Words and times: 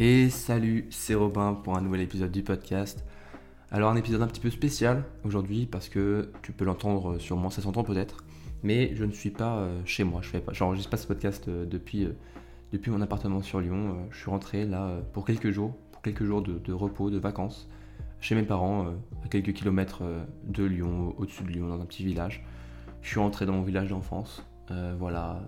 Et 0.00 0.30
salut, 0.30 0.86
c'est 0.90 1.16
Robin 1.16 1.54
pour 1.54 1.76
un 1.76 1.80
nouvel 1.80 2.02
épisode 2.02 2.30
du 2.30 2.44
podcast. 2.44 3.04
Alors 3.72 3.90
un 3.90 3.96
épisode 3.96 4.22
un 4.22 4.28
petit 4.28 4.40
peu 4.40 4.48
spécial 4.48 5.02
aujourd'hui 5.24 5.66
parce 5.66 5.88
que 5.88 6.30
tu 6.40 6.52
peux 6.52 6.64
l'entendre 6.64 7.18
sûrement, 7.18 7.50
ça 7.50 7.62
s'entend 7.62 7.82
peut-être, 7.82 8.22
mais 8.62 8.94
je 8.94 9.04
ne 9.04 9.10
suis 9.10 9.30
pas 9.30 9.56
euh, 9.56 9.80
chez 9.84 10.04
moi, 10.04 10.20
je 10.22 10.28
fais 10.28 10.38
pas, 10.38 10.52
j'enregistre 10.52 10.88
pas 10.88 10.98
ce 10.98 11.08
podcast 11.08 11.48
euh, 11.48 11.66
depuis, 11.66 12.04
euh, 12.04 12.12
depuis 12.70 12.92
mon 12.92 13.00
appartement 13.00 13.42
sur 13.42 13.58
Lyon. 13.58 14.06
je 14.12 14.18
suis 14.18 14.30
rentré 14.30 14.66
là 14.66 15.00
pour 15.12 15.26
quelques 15.26 15.50
jours, 15.50 15.74
pour 15.90 16.00
quelques 16.00 16.22
jours 16.22 16.42
de, 16.42 16.72
repos, 16.72 17.10
de 17.10 17.18
vacances, 17.18 17.68
chez 18.20 18.36
mes 18.36 18.44
parents, 18.44 18.94
à 19.24 19.28
quelques 19.28 19.52
kilomètres 19.52 20.04
de 20.44 20.62
Lyon, 20.62 21.12
au-dessus 21.18 21.42
de 21.42 21.48
Lyon, 21.48 21.66
dans 21.66 21.80
un 21.80 21.86
petit 21.86 22.04
village. 22.04 22.46
Je 23.02 23.08
suis 23.08 23.18
rentré 23.18 23.46
dans 23.46 23.54
mon 23.54 23.62
village 23.62 23.88
d'enfance, 23.88 24.46
voilà, 24.96 25.42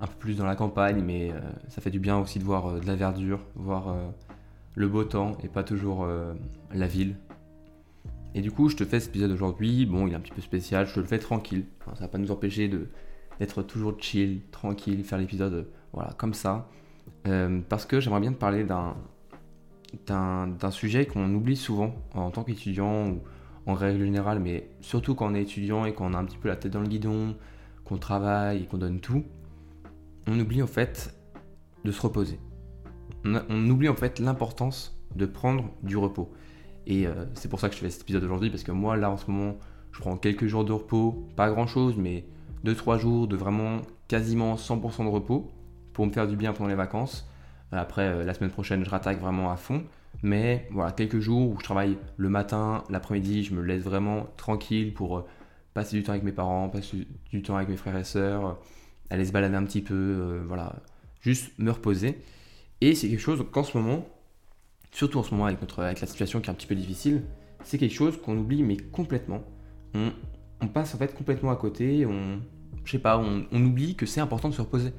un 0.00 0.06
peu 0.06 0.14
plus 0.18 0.36
dans 0.36 0.46
la 0.46 0.56
campagne, 0.56 1.02
mais 1.04 1.32
euh, 1.32 1.40
ça 1.68 1.80
fait 1.80 1.90
du 1.90 1.98
bien 1.98 2.18
aussi 2.18 2.38
de 2.38 2.44
voir 2.44 2.66
euh, 2.66 2.80
de 2.80 2.86
la 2.86 2.94
verdure, 2.94 3.40
voir 3.54 3.88
euh, 3.88 4.08
le 4.74 4.88
beau 4.88 5.04
temps 5.04 5.36
et 5.42 5.48
pas 5.48 5.64
toujours 5.64 6.06
la 6.72 6.86
ville. 6.86 7.16
Et 8.34 8.40
du 8.42 8.52
coup, 8.52 8.68
je 8.68 8.76
te 8.76 8.84
fais 8.84 9.00
cet 9.00 9.08
épisode 9.08 9.32
aujourd'hui. 9.32 9.86
Bon, 9.86 10.06
il 10.06 10.12
est 10.12 10.16
un 10.16 10.20
petit 10.20 10.32
peu 10.32 10.40
spécial, 10.40 10.86
je 10.86 10.94
te 10.94 11.00
le 11.00 11.06
fais 11.06 11.18
tranquille. 11.18 11.64
ça 11.94 12.02
va 12.02 12.08
pas 12.08 12.18
nous 12.18 12.30
empêcher 12.30 12.70
d'être 13.40 13.62
toujours 13.62 13.96
chill, 13.98 14.42
tranquille, 14.52 15.02
faire 15.02 15.18
l'épisode 15.18 15.66
voilà, 15.92 16.12
comme 16.12 16.32
ça. 16.32 16.68
parce 17.68 17.86
que 17.86 17.98
j'aimerais 17.98 18.20
bien 18.20 18.32
te 18.32 18.38
parler 18.38 18.62
d'un, 18.62 18.94
d'un, 20.06 20.70
sujet 20.70 21.06
qu'on 21.06 21.34
oublie 21.34 21.56
souvent 21.56 21.96
en 22.14 22.30
tant 22.30 22.44
qu'étudiant 22.44 23.08
ou 23.08 23.22
en 23.66 23.74
règle 23.74 24.04
générale, 24.04 24.38
mais 24.38 24.70
surtout 24.80 25.16
quand 25.16 25.32
on 25.32 25.34
est 25.34 25.42
étudiant 25.42 25.86
et 25.86 25.92
qu'on 25.92 26.14
a 26.14 26.18
un 26.18 26.24
petit 26.24 26.38
peu 26.38 26.48
la 26.48 26.56
tête 26.56 26.72
dans 26.72 26.82
le 26.82 26.88
guidon, 26.88 27.34
qu'on 27.84 27.98
travaille 27.98 28.62
et 28.62 28.66
qu'on 28.66 28.78
donne 28.78 29.00
tout 29.00 29.24
on 30.28 30.38
oublie 30.38 30.62
en 30.62 30.66
fait 30.66 31.14
de 31.84 31.90
se 31.90 32.00
reposer. 32.00 32.38
On, 33.24 33.68
oublie 33.70 33.88
en 33.88 33.94
fait 33.94 34.18
l'importance 34.18 35.00
de 35.16 35.26
prendre 35.26 35.70
du 35.82 35.96
repos. 35.96 36.32
Et 36.86 37.06
euh, 37.06 37.24
c'est 37.34 37.48
pour 37.48 37.60
ça 37.60 37.68
que 37.68 37.74
je 37.74 37.80
fais 37.80 37.90
cet 37.90 38.02
épisode 38.02 38.24
aujourd'hui, 38.24 38.50
parce 38.50 38.62
que 38.62 38.72
moi, 38.72 38.96
là, 38.96 39.10
en 39.10 39.16
ce 39.16 39.30
moment, 39.30 39.58
je 39.92 40.00
prends 40.00 40.16
quelques 40.16 40.46
jours 40.46 40.64
de 40.64 40.72
repos, 40.72 41.28
pas 41.36 41.50
grand-chose, 41.50 41.96
mais 41.96 42.26
2-3 42.64 42.98
jours 42.98 43.26
de 43.26 43.36
vraiment 43.36 43.80
quasiment 44.06 44.54
100% 44.54 45.04
de 45.04 45.08
repos 45.08 45.50
pour 45.92 46.06
me 46.06 46.12
faire 46.12 46.28
du 46.28 46.36
bien 46.36 46.52
pendant 46.52 46.68
les 46.68 46.76
vacances. 46.76 47.28
Après, 47.72 48.06
euh, 48.06 48.24
la 48.24 48.34
semaine 48.34 48.50
prochaine, 48.50 48.84
je 48.84 48.90
rattaque 48.90 49.20
vraiment 49.20 49.50
à 49.50 49.56
fond. 49.56 49.82
Mais 50.22 50.68
voilà, 50.70 50.92
quelques 50.92 51.20
jours 51.20 51.50
où 51.50 51.58
je 51.58 51.64
travaille 51.64 51.98
le 52.16 52.28
matin, 52.28 52.84
l'après-midi, 52.90 53.44
je 53.44 53.54
me 53.54 53.62
laisse 53.62 53.82
vraiment 53.82 54.26
tranquille 54.36 54.94
pour 54.94 55.18
euh, 55.18 55.26
passer 55.74 55.96
du 55.96 56.02
temps 56.02 56.12
avec 56.12 56.24
mes 56.24 56.32
parents, 56.32 56.68
passer 56.68 57.06
du 57.30 57.42
temps 57.42 57.56
avec 57.56 57.68
mes 57.68 57.76
frères 57.76 57.96
et 57.96 58.04
sœurs, 58.04 58.58
aller 59.10 59.24
se 59.24 59.32
balader 59.32 59.56
un 59.56 59.64
petit 59.64 59.82
peu, 59.82 59.94
euh, 59.94 60.42
voilà, 60.46 60.76
juste 61.20 61.52
me 61.58 61.70
reposer. 61.70 62.18
Et 62.80 62.94
c'est 62.94 63.08
quelque 63.08 63.20
chose 63.20 63.44
qu'en 63.50 63.64
ce 63.64 63.76
moment, 63.76 64.06
surtout 64.92 65.18
en 65.18 65.22
ce 65.22 65.32
moment 65.32 65.46
avec, 65.46 65.60
notre, 65.60 65.82
avec 65.82 66.00
la 66.00 66.06
situation 66.06 66.40
qui 66.40 66.48
est 66.48 66.50
un 66.50 66.54
petit 66.54 66.66
peu 66.66 66.74
difficile, 66.74 67.22
c'est 67.64 67.78
quelque 67.78 67.94
chose 67.94 68.20
qu'on 68.20 68.36
oublie 68.38 68.62
mais 68.62 68.76
complètement. 68.76 69.42
On, 70.60 70.68
passe 70.68 70.94
en 70.94 70.98
fait 70.98 71.14
complètement 71.14 71.50
à 71.50 71.56
côté, 71.56 72.06
on, 72.06 72.40
je 72.84 72.92
sais 72.92 72.98
pas, 72.98 73.18
on, 73.18 73.46
on 73.50 73.64
oublie 73.64 73.94
que 73.94 74.06
c'est 74.06 74.20
important 74.20 74.48
de 74.48 74.54
se 74.54 74.60
reposer. 74.60 74.92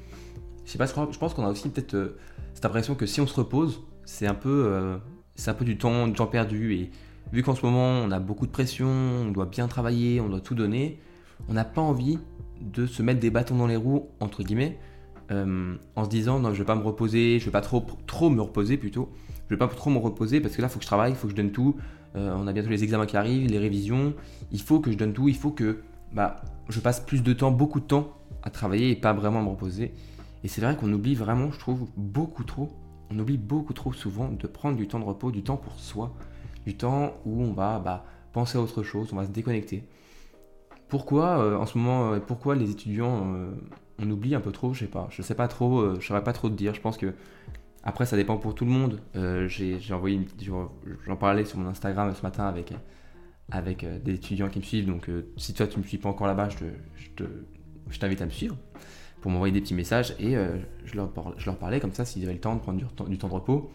Je 0.65 0.71
sais 0.71 0.77
pas, 0.77 0.85
je 0.85 1.17
pense 1.17 1.33
qu'on 1.33 1.45
a 1.45 1.49
aussi 1.49 1.69
peut-être 1.69 1.95
euh, 1.95 2.17
cette 2.53 2.65
impression 2.65 2.95
que 2.95 3.05
si 3.05 3.21
on 3.21 3.27
se 3.27 3.33
repose, 3.35 3.81
c'est 4.05 4.27
un 4.27 4.33
peu, 4.33 4.65
euh, 4.67 4.97
c'est 5.35 5.49
un 5.49 5.53
peu 5.53 5.65
du 5.65 5.77
temps, 5.77 6.07
du 6.07 6.13
temps 6.13 6.27
perdu. 6.27 6.73
Et 6.75 6.91
vu 7.31 7.43
qu'en 7.43 7.55
ce 7.55 7.65
moment 7.65 7.87
on 8.03 8.11
a 8.11 8.19
beaucoup 8.19 8.45
de 8.45 8.51
pression, 8.51 8.87
on 8.87 9.31
doit 9.31 9.45
bien 9.45 9.67
travailler, 9.67 10.19
on 10.21 10.29
doit 10.29 10.41
tout 10.41 10.55
donner, 10.55 10.99
on 11.47 11.53
n'a 11.53 11.65
pas 11.65 11.81
envie 11.81 12.19
de 12.61 12.85
se 12.85 13.01
mettre 13.01 13.19
des 13.19 13.29
bâtons 13.29 13.57
dans 13.57 13.67
les 13.67 13.75
roues, 13.75 14.07
entre 14.19 14.43
guillemets, 14.43 14.77
euh, 15.31 15.75
en 15.95 16.03
se 16.03 16.09
disant 16.09 16.39
non, 16.39 16.53
je 16.53 16.59
vais 16.59 16.65
pas 16.65 16.75
me 16.75 16.83
reposer, 16.83 17.39
je 17.39 17.45
vais 17.45 17.51
pas 17.51 17.61
trop, 17.61 17.85
trop 18.07 18.29
me 18.29 18.41
reposer 18.41 18.77
plutôt, 18.77 19.09
je 19.47 19.55
vais 19.55 19.59
pas 19.59 19.67
trop 19.67 19.89
me 19.89 19.97
reposer 19.97 20.41
parce 20.41 20.55
que 20.55 20.61
là, 20.61 20.67
il 20.67 20.71
faut 20.71 20.79
que 20.79 20.83
je 20.83 20.87
travaille, 20.87 21.11
il 21.11 21.15
faut 21.15 21.27
que 21.27 21.31
je 21.31 21.37
donne 21.37 21.51
tout. 21.51 21.75
Euh, 22.15 22.33
on 22.35 22.47
a 22.47 22.53
bientôt 22.53 22.69
les 22.69 22.83
examens 22.83 23.05
qui 23.05 23.17
arrivent, 23.17 23.49
les 23.49 23.59
révisions, 23.59 24.15
il 24.51 24.61
faut 24.61 24.79
que 24.79 24.91
je 24.91 24.97
donne 24.97 25.13
tout, 25.13 25.27
il 25.27 25.35
faut 25.35 25.51
que 25.51 25.81
bah, 26.11 26.41
je 26.67 26.79
passe 26.79 26.99
plus 26.99 27.21
de 27.21 27.33
temps, 27.33 27.51
beaucoup 27.51 27.79
de 27.79 27.85
temps 27.85 28.13
à 28.41 28.49
travailler 28.49 28.89
et 28.89 28.95
pas 28.95 29.13
vraiment 29.13 29.43
me 29.43 29.49
reposer. 29.49 29.93
Et 30.43 30.47
c'est 30.47 30.61
vrai 30.61 30.75
qu'on 30.75 30.91
oublie 30.91 31.15
vraiment, 31.15 31.51
je 31.51 31.59
trouve, 31.59 31.87
beaucoup 31.97 32.43
trop, 32.43 32.69
on 33.11 33.19
oublie 33.19 33.37
beaucoup 33.37 33.73
trop 33.73 33.93
souvent 33.93 34.29
de 34.29 34.47
prendre 34.47 34.77
du 34.77 34.87
temps 34.87 34.99
de 34.99 35.05
repos, 35.05 35.31
du 35.31 35.43
temps 35.43 35.57
pour 35.57 35.79
soi, 35.79 36.15
du 36.65 36.75
temps 36.75 37.13
où 37.25 37.43
on 37.43 37.53
va 37.53 37.79
bah, 37.79 38.05
penser 38.33 38.57
à 38.57 38.61
autre 38.61 38.83
chose, 38.83 39.09
on 39.11 39.17
va 39.17 39.25
se 39.25 39.31
déconnecter. 39.31 39.83
Pourquoi 40.89 41.39
euh, 41.39 41.55
en 41.55 41.65
ce 41.67 41.77
moment, 41.77 42.13
euh, 42.13 42.19
pourquoi 42.19 42.55
les 42.55 42.71
étudiants 42.71 43.33
euh, 43.35 43.51
on 43.99 44.09
oublie 44.09 44.33
un 44.33 44.39
peu 44.41 44.51
trop, 44.51 44.73
je 44.73 44.79
sais 44.79 44.91
pas, 44.91 45.07
je 45.11 45.21
sais 45.21 45.35
pas 45.35 45.47
trop, 45.47 45.95
je 45.99 46.05
saurais 46.05 46.23
pas 46.23 46.33
trop 46.33 46.49
te 46.49 46.55
dire. 46.55 46.73
Je 46.73 46.81
pense 46.81 46.97
que 46.97 47.13
après 47.83 48.05
ça 48.05 48.15
dépend 48.15 48.37
pour 48.37 48.55
tout 48.55 48.65
le 48.65 48.71
monde. 48.71 49.01
j'ai 49.47 49.93
envoyé, 49.93 50.21
j'en 51.05 51.15
parlais 51.15 51.45
sur 51.45 51.59
mon 51.59 51.67
Instagram 51.67 52.13
ce 52.15 52.21
matin 52.21 52.53
avec 53.51 53.85
des 54.03 54.13
étudiants 54.13 54.49
qui 54.49 54.59
me 54.59 54.63
suivent. 54.63 54.87
Donc 54.87 55.09
si 55.35 55.53
toi 55.53 55.67
tu 55.67 55.79
me 55.79 55.83
suis 55.83 55.97
pas 55.97 56.07
encore 56.07 56.27
là-bas, 56.27 56.47
je 56.47 57.97
t'invite 57.99 58.21
à 58.21 58.25
me 58.25 58.31
suivre 58.31 58.55
pour 59.19 59.31
m'envoyer 59.31 59.51
des 59.51 59.59
petits 59.59 59.73
messages 59.73 60.15
et 60.17 60.35
je, 60.85 60.95
leur, 60.95 61.11
je 61.37 61.45
leur 61.45 61.57
parlais 61.57 61.81
comme 61.81 61.93
ça 61.93 62.05
s'ils 62.05 62.23
avaient 62.23 62.33
le 62.33 62.39
temps 62.39 62.55
de 62.55 62.61
prendre 62.61 62.79
du, 62.79 63.17
temps 63.17 63.27
de 63.27 63.33
repos. 63.33 63.69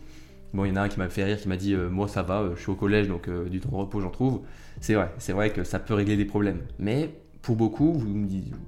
Bon, 0.54 0.64
il 0.64 0.70
y 0.70 0.72
en 0.72 0.76
a 0.76 0.82
un 0.82 0.88
qui 0.88 0.98
m'a 0.98 1.08
fait 1.08 1.24
rire, 1.24 1.38
qui 1.38 1.48
m'a 1.48 1.56
dit 1.56 1.74
Moi, 1.74 2.08
ça 2.08 2.22
va, 2.22 2.48
je 2.54 2.60
suis 2.60 2.70
au 2.70 2.76
collège, 2.76 3.08
donc 3.08 3.28
du 3.50 3.60
temps 3.60 3.70
de 3.70 3.76
repos, 3.76 4.00
j'en 4.00 4.10
trouve. 4.10 4.42
C'est 4.80 4.94
vrai, 4.94 5.12
c'est 5.18 5.32
vrai 5.32 5.50
que 5.50 5.64
ça 5.64 5.78
peut 5.78 5.94
régler 5.94 6.16
des 6.16 6.24
problèmes. 6.24 6.60
Mais 6.78 7.10
pour 7.44 7.56
beaucoup, 7.56 7.92
vous 7.92 8.08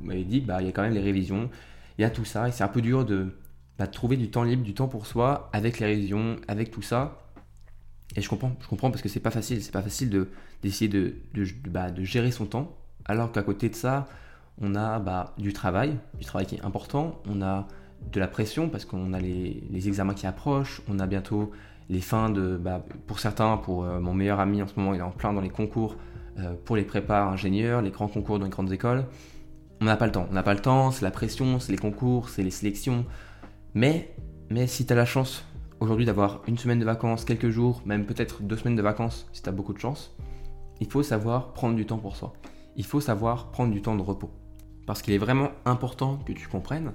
m'avez 0.03 0.25
dit, 0.25 0.41
bah, 0.41 0.61
il 0.61 0.67
y 0.67 0.69
a 0.69 0.73
quand 0.73 0.83
même 0.83 0.93
les 0.93 1.01
révisions, 1.01 1.49
il 1.99 2.03
y 2.03 2.05
a 2.05 2.11
tout 2.11 2.27
ça, 2.27 2.49
et 2.49 2.53
c'est 2.53 2.63
un 2.63 2.69
peu 2.69 2.83
dur 2.83 3.07
de, 3.07 3.29
bah, 3.79 3.87
trouver 3.87 4.17
du 4.17 4.31
temps 4.31 4.43
libre, 4.43 4.63
du 4.63 4.75
temps 4.75 4.87
pour 4.87 5.07
soi, 5.07 5.49
avec 5.53 5.81
les 5.81 5.87
révisions, 5.87 6.37
avec 6.47 6.71
tout 6.71 6.83
ça. 6.83 7.23
Et 8.17 8.21
je 8.21 8.29
comprends, 8.29 8.55
je 8.61 8.67
comprends 8.67 8.91
parce 8.91 9.03
que 9.03 9.09
c'est 9.09 9.21
pas 9.21 9.31
facile, 9.31 9.63
c'est 9.63 9.73
pas 9.73 9.83
facile 9.83 10.11
de, 10.11 10.29
d'essayer 10.63 10.89
de, 10.89 11.15
de, 11.35 11.47
bah, 11.69 11.91
de, 11.91 12.05
gérer 12.05 12.31
son 12.31 12.45
temps, 12.45 12.77
alors 13.07 13.33
qu'à 13.33 13.43
côté 13.43 13.69
de 13.71 13.75
ça, 13.75 14.09
on 14.61 14.75
a 14.75 14.99
bah, 14.99 15.35
du 15.39 15.53
travail, 15.53 15.97
du 16.19 16.25
travail 16.25 16.47
qui 16.47 16.57
est 16.57 16.65
important, 16.65 17.23
on 17.27 17.41
a 17.43 17.67
de 18.13 18.21
la 18.21 18.29
pression 18.29 18.69
parce 18.69 18.85
qu'on 18.85 19.15
a 19.15 19.21
les, 19.21 19.89
examens 19.89 20.15
qui 20.15 20.27
approchent, 20.27 20.83
on 20.87 20.99
a 20.99 21.07
bientôt 21.07 21.51
les 21.89 22.01
fins 22.01 22.31
de, 22.31 22.57
bah, 22.57 22.85
pour 23.07 23.21
certains, 23.21 23.57
pour 23.57 23.85
euh, 23.85 24.01
mon 24.01 24.15
meilleur 24.15 24.41
ami 24.41 24.63
en 24.63 24.67
ce 24.67 24.75
moment, 24.77 24.95
il 24.95 25.01
est 25.01 25.05
en 25.05 25.11
plein 25.11 25.33
dans 25.33 25.41
les 25.41 25.51
concours 25.51 25.97
euh, 26.39 26.55
pour 26.65 26.77
les 26.77 26.85
prépas 26.85 27.25
ingénieurs, 27.25 27.83
les 27.83 27.91
grands 27.91 28.09
concours 28.09 28.39
dans 28.39 28.45
les 28.45 28.51
grandes 28.51 28.73
écoles. 28.73 29.07
On 29.81 29.85
n'a 29.85 29.97
pas 29.97 30.07
le 30.07 30.13
temps, 30.13 30.27
on 30.31 30.35
n'a 30.35 30.43
pas 30.43 30.55
le 30.55 30.61
temps, 30.61 30.91
c'est 30.91 31.05
la 31.05 31.11
pression, 31.11 31.61
c'est 31.61 31.73
les 31.73 31.79
concours, 31.79 32.29
c'est 32.29 32.43
les 32.43 32.51
sélections. 32.51 33.05
Mais, 33.75 34.15
mais 34.51 34.67
si 34.67 34.87
tu 34.87 34.93
as 34.93 34.97
la 34.97 35.05
chance 35.05 35.45
aujourd'hui 35.81 36.07
d'avoir 36.07 36.43
une 36.47 36.59
semaine 36.59 36.79
de 36.79 36.85
vacances, 36.85 37.25
quelques 37.25 37.51
jours, 37.51 37.83
même 37.85 38.07
peut-être 38.07 38.43
deux 38.43 38.57
semaines 38.57 38.77
de 38.77 38.83
vacances, 38.83 39.29
si 39.33 39.43
tu 39.43 39.49
as 39.49 39.53
beaucoup 39.53 39.75
de 39.75 39.79
chance, 39.79 40.17
il 40.81 40.91
faut 40.91 41.03
savoir 41.03 41.53
prendre 41.53 41.77
du 41.77 41.87
temps 41.87 41.99
pour 41.99 42.17
soi. 42.17 42.33
Il 42.77 42.85
faut 42.85 43.01
savoir 43.01 43.51
prendre 43.51 43.73
du 43.73 43.83
temps 43.83 43.97
de 43.97 44.03
repos. 44.03 44.31
Parce 44.87 45.03
qu'il 45.03 45.15
est 45.15 45.19
vraiment 45.19 45.51
important 45.65 46.19
que 46.19 46.33
tu 46.33 46.49
comprennes 46.49 46.93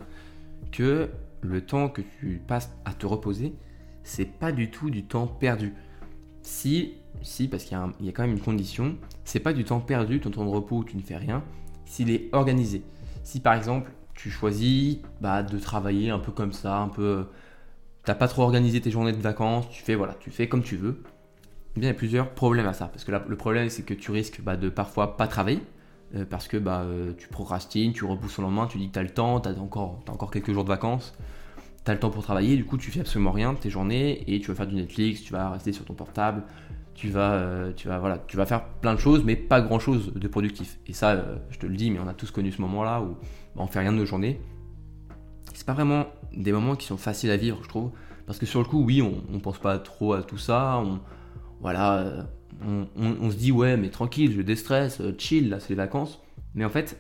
que 0.72 1.10
le 1.42 1.66
temps 1.66 1.90
que 1.90 2.02
tu 2.20 2.42
passes 2.48 2.72
à 2.86 2.94
te 2.94 3.06
reposer, 3.06 3.56
c'est 4.04 4.26
pas 4.26 4.52
du 4.52 4.70
tout 4.70 4.90
du 4.90 5.04
temps 5.04 5.28
perdu. 5.28 5.74
Si, 6.42 6.94
si 7.22 7.48
parce 7.48 7.64
qu'il 7.64 7.78
y, 8.02 8.10
a 8.10 8.12
quand 8.12 8.24
même 8.24 8.32
une 8.32 8.42
condition, 8.42 8.96
c'est 9.26 9.40
pas 9.40 9.54
du 9.54 9.64
temps 9.64 9.80
perdu, 9.80 10.20
ton 10.20 10.32
temps 10.32 10.46
de 10.46 10.50
repos 10.50 10.78
où 10.78 10.84
tu 10.84 10.98
ne 10.98 11.02
fais 11.02 11.18
rien, 11.18 11.44
s'il 11.86 12.10
est 12.10 12.30
organisé. 12.32 12.84
Si 13.24 13.40
par 13.40 13.54
exemple, 13.54 13.92
tu 14.16 14.30
choisis 14.30 14.98
bah, 15.22 15.44
de 15.44 15.58
travailler 15.60 16.10
un 16.10 16.20
peu 16.20 16.32
comme 16.32 16.54
ça, 16.54 16.78
un 16.78 16.90
peu. 16.90 17.28
T'as 18.04 18.16
pas 18.16 18.28
trop 18.28 18.42
organisé 18.42 18.82
tes 18.82 18.90
journées 18.90 19.12
de 19.12 19.22
vacances, 19.22 19.70
tu 19.70 19.84
fais 19.84 19.96
voilà, 19.96 20.16
tu 20.20 20.32
fais 20.32 20.48
comme 20.48 20.64
tu 20.64 20.76
veux. 20.76 21.04
Eh 21.76 21.80
bien, 21.80 21.90
il 21.90 21.94
y 21.94 21.96
a 21.96 21.98
plusieurs 21.98 22.32
problèmes 22.32 22.68
à 22.68 22.74
ça. 22.74 22.88
Parce 22.88 23.04
que 23.04 23.12
le 23.12 23.38
problème, 23.38 23.70
c'est 23.70 23.84
que 23.84 23.94
tu 23.94 24.12
risques 24.12 24.42
bah, 24.42 24.58
de 24.58 24.70
parfois 24.70 25.16
pas 25.16 25.28
travailler. 25.28 25.62
Euh, 26.16 26.26
parce 26.30 26.48
que 26.48 26.58
bah, 26.58 26.82
euh, 26.82 27.14
tu 27.18 27.30
procrastines, 27.30 27.94
tu 27.94 28.04
repousses 28.04 28.38
au 28.40 28.42
lendemain, 28.42 28.68
tu 28.68 28.78
dis 28.78 28.90
que 28.90 28.94
tu 28.94 29.00
as 29.00 29.04
le 29.04 29.12
temps, 29.12 29.40
tu 29.40 29.48
as 29.48 29.54
encore 29.54 30.32
quelques 30.32 30.52
jours 30.52 30.64
de 30.64 30.70
vacances 30.70 31.14
tu 31.84 31.92
as 31.92 31.94
le 31.94 32.00
temps 32.00 32.10
pour 32.10 32.24
travailler, 32.24 32.56
du 32.56 32.66
coup 32.66 32.78
tu 32.78 32.92
fais 32.92 33.00
absolument 33.00 33.32
rien 33.32 33.54
de 33.54 33.58
tes 33.58 33.70
journées 33.70 34.24
et 34.32 34.40
tu 34.40 34.50
vas 34.50 34.56
faire 34.56 34.68
du 34.68 34.76
Netflix, 34.76 35.22
tu 35.22 35.34
vas 35.34 35.50
rester 35.50 35.72
sur 35.72 35.86
ton 35.86 35.94
portable, 35.94 36.44
tu 36.94 37.10
vas, 37.10 37.34
euh, 37.34 37.74
tu 37.74 37.88
vas, 37.88 38.00
voilà, 38.00 38.20
tu 38.28 38.38
vas 38.38 38.46
faire 38.46 38.64
plein 38.64 38.94
de 38.94 39.00
choses, 39.00 39.24
mais 39.24 39.36
pas 39.36 39.62
grand 39.62 39.80
chose 39.80 40.14
de 40.14 40.28
productif. 40.28 40.80
Et 40.88 40.94
ça, 40.94 41.12
euh, 41.12 41.38
je 41.50 41.58
te 41.58 41.66
le 41.66 41.76
dis, 41.76 41.90
mais 41.90 42.00
on 42.00 42.08
a 42.08 42.14
tous 42.14 42.32
connu 42.32 42.52
ce 42.52 42.62
moment-là 42.62 43.02
où 43.02 43.18
bah, 43.56 43.64
on 43.64 43.68
fait 43.68 43.80
rien 43.80 43.92
de 43.92 43.98
nos 43.98 44.06
journées. 44.06 44.40
C'est 45.54 45.66
pas 45.66 45.74
vraiment 45.74 46.06
des 46.34 46.52
moments 46.52 46.76
qui 46.76 46.86
sont 46.86 46.98
faciles 46.98 47.32
à 47.32 47.38
vivre, 47.38 47.60
je 47.64 47.70
trouve, 47.70 47.92
parce 48.26 48.40
que 48.40 48.46
sur 48.46 48.60
le 48.60 48.66
coup, 48.66 48.84
oui, 48.84 49.02
on, 49.02 49.40
pense 49.40 49.58
pas 49.58 49.80
trop 49.80 50.14
à 50.14 50.24
tout 50.24 50.38
ça, 50.38 50.82
on, 50.84 51.00
voilà, 51.60 51.98
euh, 52.00 52.24
on, 52.96 53.32
se 53.32 53.36
dit 53.36 53.52
ouais, 53.52 53.78
mais 53.78 53.90
tranquille, 53.90 54.34
je 54.36 54.42
déstresse, 54.42 55.02
chill, 55.18 55.50
là 55.50 55.60
c'est 55.60 55.70
les 55.70 55.76
vacances, 55.76 56.22
mais 56.56 56.66
en 56.66 56.70
fait, 56.70 56.98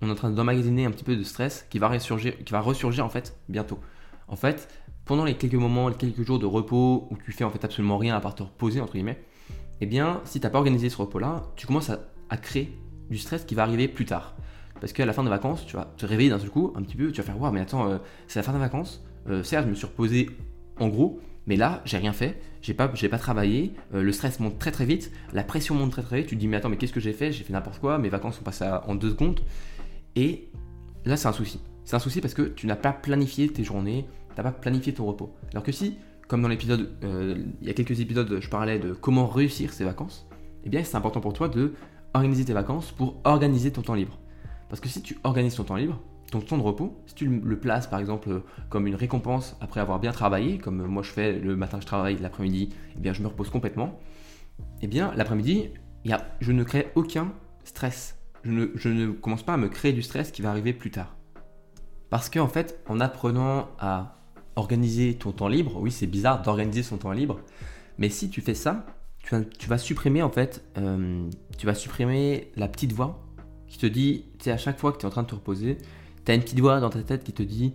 on 0.00 0.08
est 0.08 0.12
en 0.12 0.14
train 0.14 0.30
d'emmagasiner 0.30 0.86
un 0.86 0.90
petit 0.90 1.04
peu 1.04 1.16
de 1.16 1.22
stress 1.22 1.66
qui 1.68 1.78
va 1.78 1.88
ressurgir, 1.88 2.34
qui 2.44 2.52
va 2.52 2.60
ressurgir 2.60 3.04
en 3.04 3.10
fait 3.10 3.38
bientôt. 3.48 3.78
En 4.30 4.36
fait, 4.36 4.68
pendant 5.04 5.24
les 5.24 5.34
quelques 5.34 5.54
moments, 5.54 5.88
les 5.88 5.96
quelques 5.96 6.22
jours 6.22 6.38
de 6.38 6.46
repos 6.46 7.08
où 7.10 7.16
tu 7.24 7.32
fais 7.32 7.44
en 7.44 7.50
fait 7.50 7.64
absolument 7.64 7.98
rien 7.98 8.16
à 8.16 8.20
part 8.20 8.36
te 8.36 8.44
reposer, 8.44 8.80
entre 8.80 8.92
guillemets, 8.92 9.20
eh 9.80 9.86
bien, 9.86 10.20
si 10.24 10.38
tu 10.38 10.46
n'as 10.46 10.50
pas 10.50 10.58
organisé 10.58 10.88
ce 10.88 10.96
repos-là, 10.96 11.42
tu 11.56 11.66
commences 11.66 11.90
à, 11.90 12.36
créer 12.36 12.78
du 13.10 13.18
stress 13.18 13.44
qui 13.44 13.56
va 13.56 13.64
arriver 13.64 13.88
plus 13.88 14.04
tard. 14.04 14.36
Parce 14.80 14.92
qu'à 14.92 15.04
la 15.04 15.12
fin 15.12 15.24
des 15.24 15.30
vacances, 15.30 15.66
tu 15.66 15.74
vas 15.74 15.92
te 15.96 16.06
réveiller 16.06 16.30
d'un 16.30 16.38
seul 16.38 16.50
coup, 16.50 16.72
un 16.76 16.82
petit 16.82 16.96
peu, 16.96 17.10
tu 17.10 17.20
vas 17.20 17.26
faire, 17.26 17.40
waouh, 17.40 17.52
mais 17.52 17.60
attends, 17.60 17.90
euh, 17.90 17.98
c'est 18.28 18.38
la 18.38 18.44
fin 18.44 18.52
des 18.52 18.60
vacances, 18.60 19.04
euh, 19.28 19.42
certes, 19.42 19.64
je 19.64 19.70
me 19.70 19.74
suis 19.74 19.86
reposé 19.86 20.30
en 20.78 20.88
gros, 20.88 21.20
Mais 21.46 21.56
là, 21.56 21.82
j'ai 21.84 21.96
rien 21.96 22.12
fait, 22.12 22.40
j'ai 22.62 22.74
pas, 22.74 22.86
pas 22.86 23.18
travaillé, 23.18 23.74
euh, 23.94 24.02
le 24.02 24.12
stress 24.12 24.38
monte 24.38 24.58
très 24.58 24.70
très 24.70 24.84
vite, 24.84 25.10
la 25.32 25.42
pression 25.42 25.74
monte 25.74 25.90
très 25.90 26.02
très 26.02 26.18
vite. 26.18 26.28
Tu 26.28 26.36
te 26.36 26.40
dis, 26.40 26.46
mais 26.46 26.58
attends, 26.58 26.68
mais 26.68 26.76
qu'est-ce 26.76 26.92
que 26.92 27.00
j'ai 27.00 27.14
fait? 27.14 27.32
J'ai 27.32 27.42
fait 27.42 27.52
n'importe 27.52 27.80
quoi, 27.80 27.98
mes 27.98 28.10
vacances 28.10 28.36
sont 28.36 28.44
passées 28.44 28.70
en 28.86 28.94
deux 28.94 29.10
secondes. 29.10 29.40
Et 30.14 30.50
là, 31.04 31.16
c'est 31.16 31.26
un 31.26 31.32
souci. 31.32 31.58
C'est 31.90 31.96
un 31.96 31.98
souci 31.98 32.20
parce 32.20 32.34
que 32.34 32.42
tu 32.42 32.68
n'as 32.68 32.76
pas 32.76 32.92
planifié 32.92 33.48
tes 33.48 33.64
journées, 33.64 34.06
tu 34.28 34.36
n'as 34.36 34.44
pas 34.44 34.56
planifié 34.56 34.94
ton 34.94 35.06
repos. 35.06 35.34
Alors 35.50 35.64
que 35.64 35.72
si, 35.72 35.96
comme 36.28 36.40
dans 36.40 36.46
l'épisode, 36.46 36.88
euh, 37.02 37.42
il 37.60 37.66
y 37.66 37.68
a 37.68 37.74
quelques 37.74 37.98
épisodes, 37.98 38.38
je 38.40 38.48
parlais 38.48 38.78
de 38.78 38.92
comment 38.92 39.26
réussir 39.26 39.72
ses 39.72 39.82
vacances, 39.82 40.28
eh 40.62 40.68
bien, 40.68 40.84
c'est 40.84 40.96
important 40.96 41.20
pour 41.20 41.32
toi 41.32 41.48
de 41.48 41.72
organiser 42.14 42.44
tes 42.44 42.52
vacances 42.52 42.92
pour 42.92 43.20
organiser 43.24 43.72
ton 43.72 43.82
temps 43.82 43.94
libre. 43.94 44.20
Parce 44.68 44.78
que 44.78 44.88
si 44.88 45.02
tu 45.02 45.18
organises 45.24 45.56
ton 45.56 45.64
temps 45.64 45.74
libre, 45.74 46.00
ton 46.30 46.40
temps 46.40 46.58
de 46.58 46.62
repos, 46.62 46.96
si 47.06 47.16
tu 47.16 47.26
le 47.26 47.58
places 47.58 47.88
par 47.88 47.98
exemple 47.98 48.42
comme 48.68 48.86
une 48.86 48.94
récompense 48.94 49.56
après 49.60 49.80
avoir 49.80 49.98
bien 49.98 50.12
travaillé, 50.12 50.58
comme 50.58 50.86
moi 50.86 51.02
je 51.02 51.10
fais 51.10 51.40
le 51.40 51.56
matin 51.56 51.80
je 51.80 51.86
travaille, 51.86 52.18
l'après-midi, 52.18 52.68
eh 52.96 53.00
bien 53.00 53.12
je 53.12 53.20
me 53.20 53.26
repose 53.26 53.50
complètement, 53.50 53.98
eh 54.80 54.86
bien 54.86 55.12
l'après-midi, 55.16 55.70
je 56.40 56.52
ne 56.52 56.62
crée 56.62 56.92
aucun 56.94 57.32
stress. 57.64 58.16
Je 58.44 58.52
ne, 58.52 58.66
je 58.76 58.88
ne 58.90 59.10
commence 59.10 59.42
pas 59.42 59.54
à 59.54 59.56
me 59.56 59.68
créer 59.68 59.92
du 59.92 60.02
stress 60.02 60.30
qui 60.30 60.40
va 60.40 60.50
arriver 60.50 60.72
plus 60.72 60.92
tard. 60.92 61.16
Parce 62.10 62.28
qu'en 62.28 62.42
en 62.42 62.48
fait, 62.48 62.80
en 62.88 63.00
apprenant 63.00 63.68
à 63.78 64.16
organiser 64.56 65.14
ton 65.14 65.32
temps 65.32 65.48
libre, 65.48 65.76
oui 65.80 65.90
c'est 65.90 66.06
bizarre 66.06 66.42
d'organiser 66.42 66.82
son 66.82 66.98
temps 66.98 67.12
libre, 67.12 67.40
mais 67.98 68.08
si 68.08 68.28
tu 68.28 68.40
fais 68.40 68.54
ça, 68.54 68.84
tu 69.22 69.34
vas, 69.34 69.44
tu 69.44 69.68
vas 69.68 69.78
supprimer 69.78 70.22
en 70.22 70.30
fait, 70.30 70.64
euh, 70.76 71.28
tu 71.56 71.66
vas 71.66 71.74
supprimer 71.74 72.50
la 72.56 72.68
petite 72.68 72.92
voix 72.92 73.22
qui 73.68 73.78
te 73.78 73.86
dit, 73.86 74.24
tu 74.38 74.44
sais, 74.44 74.50
à 74.50 74.58
chaque 74.58 74.78
fois 74.78 74.92
que 74.92 74.98
tu 74.98 75.04
es 75.04 75.06
en 75.06 75.10
train 75.10 75.22
de 75.22 75.28
te 75.28 75.34
reposer, 75.34 75.78
tu 76.24 76.32
as 76.32 76.34
une 76.34 76.42
petite 76.42 76.60
voix 76.60 76.80
dans 76.80 76.90
ta 76.90 77.02
tête 77.02 77.24
qui 77.24 77.32
te 77.32 77.42
dit 77.42 77.72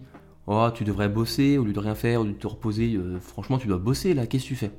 Oh, 0.47 0.69
tu 0.73 0.83
devrais 0.83 1.09
bosser 1.09 1.57
au 1.57 1.63
lieu 1.63 1.73
de 1.73 1.79
rien 1.79 1.95
faire, 1.95 2.21
au 2.21 2.23
lieu 2.23 2.33
de 2.33 2.37
te 2.37 2.45
reposer. 2.45 2.93
Euh, 2.93 3.19
franchement, 3.19 3.57
tu 3.57 3.67
dois 3.67 3.79
bosser 3.79 4.13
là, 4.13 4.27
qu'est-ce 4.27 4.43
que 4.43 4.49
tu 4.49 4.55
fais? 4.55 4.71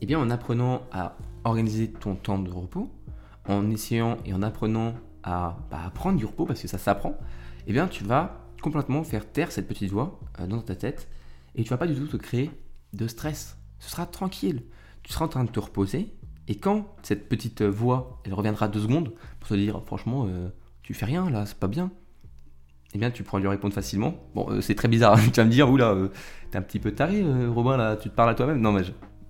Eh 0.00 0.06
bien, 0.06 0.18
en 0.18 0.30
apprenant 0.30 0.82
à 0.90 1.16
organiser 1.44 1.88
ton 1.88 2.16
temps 2.16 2.40
de 2.40 2.50
repos, 2.50 2.90
en 3.48 3.70
essayant 3.70 4.16
et 4.24 4.34
en 4.34 4.42
apprenant 4.42 4.94
à 5.22 5.58
bah, 5.70 5.90
prendre 5.94 6.18
du 6.18 6.24
repos, 6.24 6.44
parce 6.44 6.60
que 6.60 6.66
ça 6.66 6.78
s'apprend, 6.78 7.16
eh 7.68 7.72
bien, 7.72 7.86
tu 7.86 8.02
vas 8.02 8.43
complètement 8.64 9.04
faire 9.04 9.30
taire 9.30 9.52
cette 9.52 9.68
petite 9.68 9.90
voix 9.90 10.18
euh, 10.40 10.46
dans 10.46 10.62
ta 10.62 10.74
tête 10.74 11.08
et 11.54 11.62
tu 11.62 11.68
vas 11.68 11.76
pas 11.76 11.86
du 11.86 11.94
tout 11.94 12.06
te 12.06 12.16
créer 12.16 12.50
de 12.94 13.06
stress. 13.06 13.58
Ce 13.78 13.90
sera 13.90 14.06
tranquille. 14.06 14.62
Tu 15.02 15.12
seras 15.12 15.26
en 15.26 15.28
train 15.28 15.44
de 15.44 15.50
te 15.50 15.60
reposer 15.60 16.14
et 16.48 16.56
quand 16.56 16.94
cette 17.02 17.28
petite 17.28 17.62
voix, 17.62 18.20
elle 18.24 18.32
reviendra 18.34 18.68
deux 18.68 18.80
secondes 18.80 19.12
pour 19.40 19.48
te 19.48 19.54
dire, 19.54 19.82
franchement, 19.84 20.26
euh, 20.28 20.48
tu 20.82 20.94
fais 20.94 21.06
rien 21.06 21.28
là, 21.30 21.46
c'est 21.46 21.58
pas 21.58 21.68
bien 21.68 21.90
eh 22.96 22.98
bien, 22.98 23.10
tu 23.10 23.24
pourras 23.24 23.40
lui 23.40 23.48
répondre 23.48 23.74
facilement. 23.74 24.14
Bon, 24.36 24.48
euh, 24.50 24.60
c'est 24.60 24.76
très 24.76 24.86
bizarre, 24.86 25.18
tu 25.20 25.30
vas 25.32 25.44
me 25.44 25.50
dire, 25.50 25.68
oula, 25.68 25.90
euh, 25.90 26.10
t'es 26.52 26.58
un 26.58 26.62
petit 26.62 26.78
peu 26.78 26.92
taré, 26.92 27.24
Robin, 27.48 27.76
là, 27.76 27.96
tu 27.96 28.08
te 28.08 28.14
parles 28.14 28.30
à 28.30 28.34
toi-même. 28.36 28.60
Non, 28.60 28.70
mais 28.70 28.82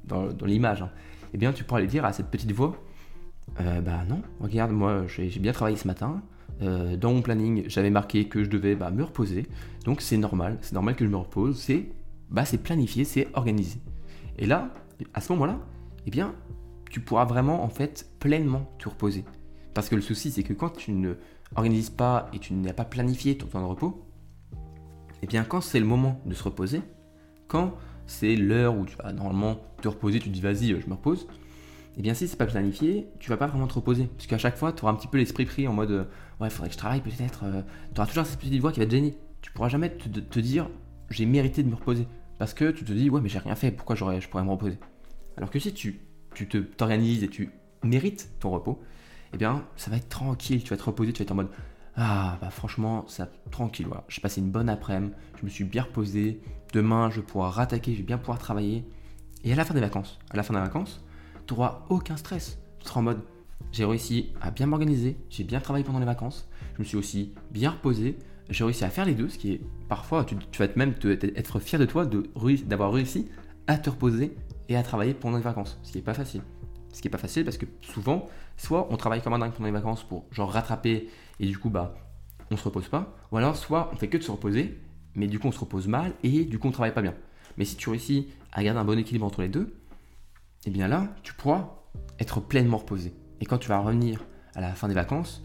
dans, 0.05 0.29
l'image. 0.45 0.83
Hein. 0.83 0.91
Eh 1.33 1.39
bien, 1.39 1.51
tu 1.55 1.65
pourras 1.65 1.81
lui 1.81 1.89
dire 1.89 2.05
à 2.05 2.13
cette 2.13 2.27
petite 2.27 2.53
voix, 2.53 2.77
bah 3.57 4.05
non, 4.07 4.21
regarde, 4.39 4.71
moi, 4.71 5.05
j'ai 5.07 5.31
bien 5.41 5.53
travaillé 5.53 5.79
ce 5.79 5.87
matin. 5.87 6.21
Dans 6.61 7.13
mon 7.13 7.23
planning, 7.23 7.65
j'avais 7.67 7.91
marqué 7.91 8.29
que 8.29 8.45
je 8.45 8.49
devais 8.49 8.75
bah, 8.75 8.91
me 8.91 9.03
reposer. 9.03 9.47
Donc, 9.85 10.01
c'est 10.01 10.17
normal, 10.17 10.59
c'est 10.63 10.73
normal 10.73 10.97
que 10.97 11.05
je 11.05 11.11
me 11.11 11.17
repose. 11.17 11.59
C'est 11.59 11.89
bah, 12.31 12.45
planifié, 12.63 13.05
c'est 13.05 13.29
organisé. 13.35 13.81
Et 14.39 14.47
là, 14.47 14.73
à 15.13 15.21
ce 15.21 15.33
moment-là, 15.33 15.59
eh 16.07 16.11
bien, 16.11 16.35
tu 16.91 17.01
pourras 17.01 17.25
vraiment, 17.25 17.65
en 17.65 17.69
fait, 17.69 18.11
pleinement 18.21 18.71
te 18.79 18.89
reposer. 18.89 19.25
Parce 19.75 19.89
que 19.89 19.97
le 19.97 20.03
souci, 20.03 20.31
c'est 20.31 20.43
que 20.43 20.53
quand 20.53 20.71
tu 20.71 20.93
ne 20.93 21.15
organises 21.57 21.91
pas 21.91 22.31
et 22.33 22.39
tu 22.39 22.55
n'as 22.55 22.73
pas 22.73 22.85
planifié 22.85 23.37
ton 23.37 23.47
temps 23.47 23.61
de 23.61 23.67
repos, 23.67 24.07
eh 25.23 25.27
bien 25.27 25.45
quand 25.45 25.61
c'est 25.61 25.81
le 25.81 25.87
moment 25.87 26.21
de 26.27 26.35
se 26.35 26.43
reposer, 26.43 26.83
quand 27.49 27.75
c'est 28.07 28.37
l'heure 28.37 28.77
où 28.77 28.85
tu 28.85 28.97
vas 28.97 29.13
normalement 29.13 29.57
te 29.81 29.89
reposer, 29.89 30.19
tu 30.19 30.29
te 30.29 30.35
dis 30.35 30.41
vas-y, 30.41 30.69
je 30.81 30.87
me 30.87 30.95
repose, 30.95 31.27
eh 31.97 32.03
bien 32.03 32.15
si 32.15 32.27
c'est 32.27 32.37
pas 32.37 32.47
planifié, 32.47 33.09
tu 33.21 33.31
vas 33.31 33.37
pas 33.37 33.47
vraiment 33.47 33.67
te 33.67 33.75
reposer. 33.75 34.07
Parce 34.07 34.27
qu'à 34.27 34.39
chaque 34.39 34.57
fois, 34.57 34.73
tu 34.73 34.83
auras 34.83 34.93
un 34.93 34.97
petit 34.97 35.09
peu 35.09 35.19
l'esprit 35.19 35.45
pris 35.45 35.69
en 35.69 35.73
mode 35.73 36.09
ouais, 36.41 36.49
il 36.49 36.51
faudrait 36.51 36.69
que 36.69 36.75
je 36.75 36.79
travaille 36.79 37.01
peut-être. 37.01 37.45
Euh, 37.45 37.63
tu 37.95 38.01
auras 38.01 38.09
toujours 38.09 38.27
cette 38.27 38.39
petite 38.39 38.61
voix 38.61 38.73
qui 38.73 38.81
va 38.81 38.87
te 38.87 38.91
gêner. 38.91 39.17
Tu 39.43 39.53
pourras 39.53 39.69
jamais 39.69 39.91
te, 39.91 40.41
dire 40.41 40.69
j'ai 41.11 41.27
mérité 41.27 41.63
de 41.63 41.69
me 41.69 41.75
reposer. 41.75 42.07
Parce 42.39 42.55
que 42.55 42.71
tu 42.71 42.85
te 42.85 42.93
dis 42.93 43.11
ouais, 43.11 43.21
mais 43.21 43.29
j'ai 43.29 43.39
rien 43.39 43.55
fait, 43.55 43.71
pourquoi 43.71 43.95
je 43.95 44.29
pourrais 44.29 44.45
me 44.45 44.51
reposer? 44.51 44.79
Alors 45.37 45.51
que 45.51 45.59
si 45.59 45.73
tu 45.73 46.01
tu 46.35 46.49
t'organises 46.49 47.23
et 47.23 47.29
tu 47.29 47.51
mérites 47.83 48.31
ton 48.41 48.51
repos, 48.51 48.83
eh 49.33 49.37
bien, 49.37 49.65
ça 49.77 49.91
va 49.91 49.97
être 49.97 50.09
tranquille. 50.09 50.63
Tu 50.63 50.71
vas 50.71 50.77
te 50.77 50.83
reposer, 50.83 51.13
tu 51.13 51.21
vas 51.21 51.25
être 51.25 51.33
en 51.33 51.37
mode 51.37 51.51
Ah, 51.97 52.39
bah 52.41 52.51
franchement, 52.51 53.05
ça 53.09 53.29
tranquille. 53.51 53.87
J'ai 54.09 54.21
passé 54.21 54.41
une 54.41 54.51
bonne 54.51 54.69
après-midi, 54.69 55.15
je 55.39 55.45
me 55.45 55.51
suis 55.51 55.65
bien 55.65 55.83
reposé. 55.83 56.41
Demain, 56.73 57.11
je 57.11 57.21
vais 57.21 57.27
pouvoir 57.27 57.53
rattaquer, 57.53 57.93
je 57.93 57.99
vais 57.99 58.05
bien 58.05 58.19
pouvoir 58.19 58.39
travailler. 58.39 58.85
Et 59.45 59.53
à 59.53 59.57
la 59.57 59.65
fin 59.65 59.75
des 59.75 59.81
vacances, 59.81 60.19
à 60.31 60.37
la 60.37 60.43
fin 60.43 60.55
des 60.55 60.61
vacances, 60.61 61.04
tu 61.47 61.55
aucun 61.89 62.17
stress. 62.17 62.59
Tu 62.79 62.89
seras 62.89 63.01
en 63.01 63.05
mode 63.05 63.21
J'ai 63.73 63.85
réussi 63.85 64.33
à 64.41 64.51
bien 64.51 64.67
m'organiser, 64.67 65.17
j'ai 65.31 65.45
bien 65.45 65.61
travaillé 65.61 65.85
pendant 65.85 65.99
les 65.99 66.07
vacances, 66.07 66.49
je 66.75 66.81
me 66.81 66.85
suis 66.85 66.97
aussi 66.97 67.35
bien 67.51 67.71
reposé. 67.71 68.19
J'ai 68.51 68.65
réussi 68.65 68.85
à 68.85 68.91
faire 68.91 69.07
les 69.07 69.15
deux, 69.15 69.31
ce 69.31 69.39
qui 69.39 69.53
est 69.53 69.61
parfois, 69.89 70.25
tu, 70.25 70.37
vas 70.59 70.69
même 70.77 70.95
être 71.35 71.61
fier 71.61 71.81
de 71.81 71.87
toi 71.87 72.07
d'avoir 72.67 72.93
réussi 72.93 73.29
à 73.67 73.79
te 73.79 73.89
reposer 73.89 74.37
et 74.69 74.77
à 74.77 74.83
travailler 74.83 75.15
pendant 75.15 75.39
les 75.39 75.43
vacances, 75.43 75.79
ce 75.83 75.93
qui 75.93 75.99
n'est 75.99 76.05
pas 76.05 76.15
facile. 76.15 76.43
Ce 76.93 77.01
qui 77.01 77.09
n'est 77.09 77.13
pas 77.13 77.19
facile 77.19 77.45
parce 77.45 77.57
que 77.57 77.67
souvent, 77.81 78.29
soit 78.57 78.87
on 78.91 78.97
travaille 78.97 79.23
comme 79.23 79.33
un 79.33 79.39
dingue 79.39 79.53
pendant 79.53 79.67
les 79.67 79.73
vacances 79.73 80.03
pour 80.03 80.27
genre 80.31 80.53
rattraper 80.53 81.09
et 81.41 81.47
du 81.47 81.59
coup 81.59 81.71
bah 81.71 81.95
on 82.51 82.57
se 82.57 82.65
repose 82.65 82.89
pas, 82.89 83.17
ou 83.33 83.39
alors 83.39 83.57
soit 83.57 83.91
on 83.93 83.97
fait 83.97 84.09
que 84.09 84.19
de 84.19 84.23
se 84.23 84.31
reposer, 84.31 84.79
mais 85.15 85.27
du 85.27 85.39
coup 85.39 85.49
on 85.49 85.53
se 85.53 85.59
repose 85.59 85.89
mal 85.89 86.13
et 86.23 86.45
du 86.45 86.59
coup 86.59 86.69
on 86.69 86.71
travaille 86.71 86.95
pas 86.95 87.03
bien. 87.03 87.15
Mais 87.57 87.65
si 87.65 87.77
tu 87.77 87.89
réussis 87.89 88.29
à 88.53 88.63
garder 88.63 88.81
un 88.81 88.85
bon 88.85 88.99
équilibre 88.99 89.27
entre 89.27 89.43
les 89.43 89.49
deux, 89.49 89.75
eh 90.67 90.71
bien 90.71 90.89
là 90.89 91.09
tu 91.23 91.35
pourras 91.35 91.77
être 92.19 92.41
pleinement 92.41 92.79
reposé. 92.79 93.15
Et 93.41 93.47
quand 93.47 93.59
tu 93.59 93.69
vas 93.69 93.79
revenir 93.79 94.25
à 94.55 94.61
la 94.61 94.75
fin 94.75 94.89
des 94.89 94.95
vacances, 94.95 95.43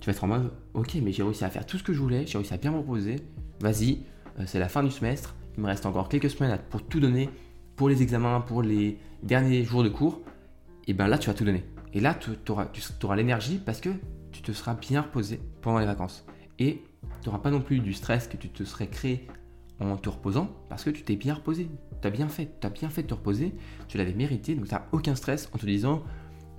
tu 0.00 0.06
vas 0.06 0.12
être 0.12 0.24
en 0.24 0.28
mode 0.28 0.52
ok 0.74 0.96
mais 1.02 1.12
j'ai 1.12 1.22
réussi 1.22 1.44
à 1.44 1.50
faire 1.50 1.66
tout 1.66 1.78
ce 1.78 1.82
que 1.82 1.92
je 1.92 2.00
voulais, 2.00 2.26
j'ai 2.26 2.38
réussi 2.38 2.54
à 2.54 2.56
bien 2.56 2.72
me 2.72 2.78
reposer, 2.78 3.16
vas-y, 3.60 4.00
euh, 4.38 4.44
c'est 4.46 4.58
la 4.58 4.68
fin 4.68 4.82
du 4.82 4.90
semestre, 4.90 5.34
il 5.56 5.62
me 5.62 5.66
reste 5.68 5.86
encore 5.86 6.08
quelques 6.08 6.30
semaines 6.30 6.58
pour 6.70 6.82
tout 6.82 7.00
donner, 7.00 7.30
pour 7.76 7.88
les 7.88 8.02
examens, 8.02 8.40
pour 8.40 8.62
les 8.62 8.98
derniers 9.22 9.64
jours 9.64 9.82
de 9.82 9.88
cours, 9.88 10.20
et 10.88 10.94
bien 10.94 11.06
là, 11.06 11.18
tu 11.18 11.28
vas 11.28 11.34
tout 11.34 11.44
donner. 11.44 11.64
Et 11.92 12.00
là, 12.00 12.14
tu 12.14 12.30
auras, 12.50 13.16
l'énergie 13.16 13.58
parce 13.58 13.80
que 13.80 13.90
tu 14.32 14.40
te 14.42 14.52
seras 14.52 14.74
bien 14.74 15.02
reposé 15.02 15.38
pendant 15.60 15.78
les 15.78 15.86
vacances. 15.86 16.24
Et 16.58 16.82
tu 17.20 17.28
n'auras 17.28 17.40
pas 17.40 17.50
non 17.50 17.60
plus 17.60 17.80
du 17.80 17.92
stress 17.92 18.26
que 18.26 18.36
tu 18.36 18.48
te 18.48 18.64
serais 18.64 18.88
créé 18.88 19.26
en 19.80 19.96
te 19.96 20.08
reposant 20.08 20.50
parce 20.68 20.84
que 20.84 20.90
tu 20.90 21.02
t'es 21.02 21.16
bien 21.16 21.34
reposé. 21.34 21.68
Tu 22.00 22.06
as 22.06 22.10
bien 22.10 22.28
fait, 22.28 22.48
tu 22.60 22.66
as 22.66 22.70
bien 22.70 22.88
fait 22.88 23.02
de 23.02 23.08
te 23.08 23.14
reposer, 23.14 23.54
tu 23.88 23.98
l'avais 23.98 24.12
mérité, 24.12 24.54
donc 24.54 24.68
tu 24.68 24.74
aucun 24.92 25.14
stress 25.14 25.48
en 25.52 25.58
te 25.58 25.66
disant 25.66 26.02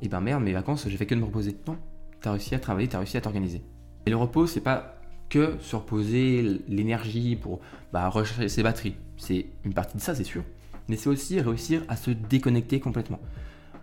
Eh 0.02 0.08
ben 0.08 0.22
merde, 0.22 0.44
mes 0.44 0.54
vacances, 0.54 0.88
j'ai 0.88 0.98
fait 0.98 1.06
que 1.06 1.16
de 1.16 1.20
me 1.20 1.26
reposer. 1.26 1.56
Non, 1.68 1.78
tu 2.22 2.28
as 2.28 2.32
réussi 2.32 2.56
à 2.56 2.60
travailler, 2.60 2.88
tu 2.88 2.96
as 2.96 3.00
réussi 3.00 3.18
à 3.18 3.22
t'organiser. 3.22 3.62
Et 4.06 4.10
le 4.10 4.18
repos, 4.18 4.48
c'est 4.48 4.62
pas 4.62 4.96
que 5.30 5.58
se 5.60 5.76
reposer 5.76 6.62
l'énergie 6.68 7.36
pour 7.36 7.60
bah, 7.94 8.10
recharger 8.10 8.50
ses 8.50 8.64
batteries. 8.64 8.96
C'est 9.18 9.46
une 9.64 9.74
partie 9.74 9.98
de 9.98 10.02
ça, 10.02 10.16
c'est 10.16 10.24
sûr. 10.24 10.44
Mais 10.88 10.96
c'est 10.96 11.10
aussi 11.10 11.40
réussir 11.40 11.84
à 11.88 11.96
se 11.96 12.12
déconnecter 12.12 12.80
complètement. 12.80 13.20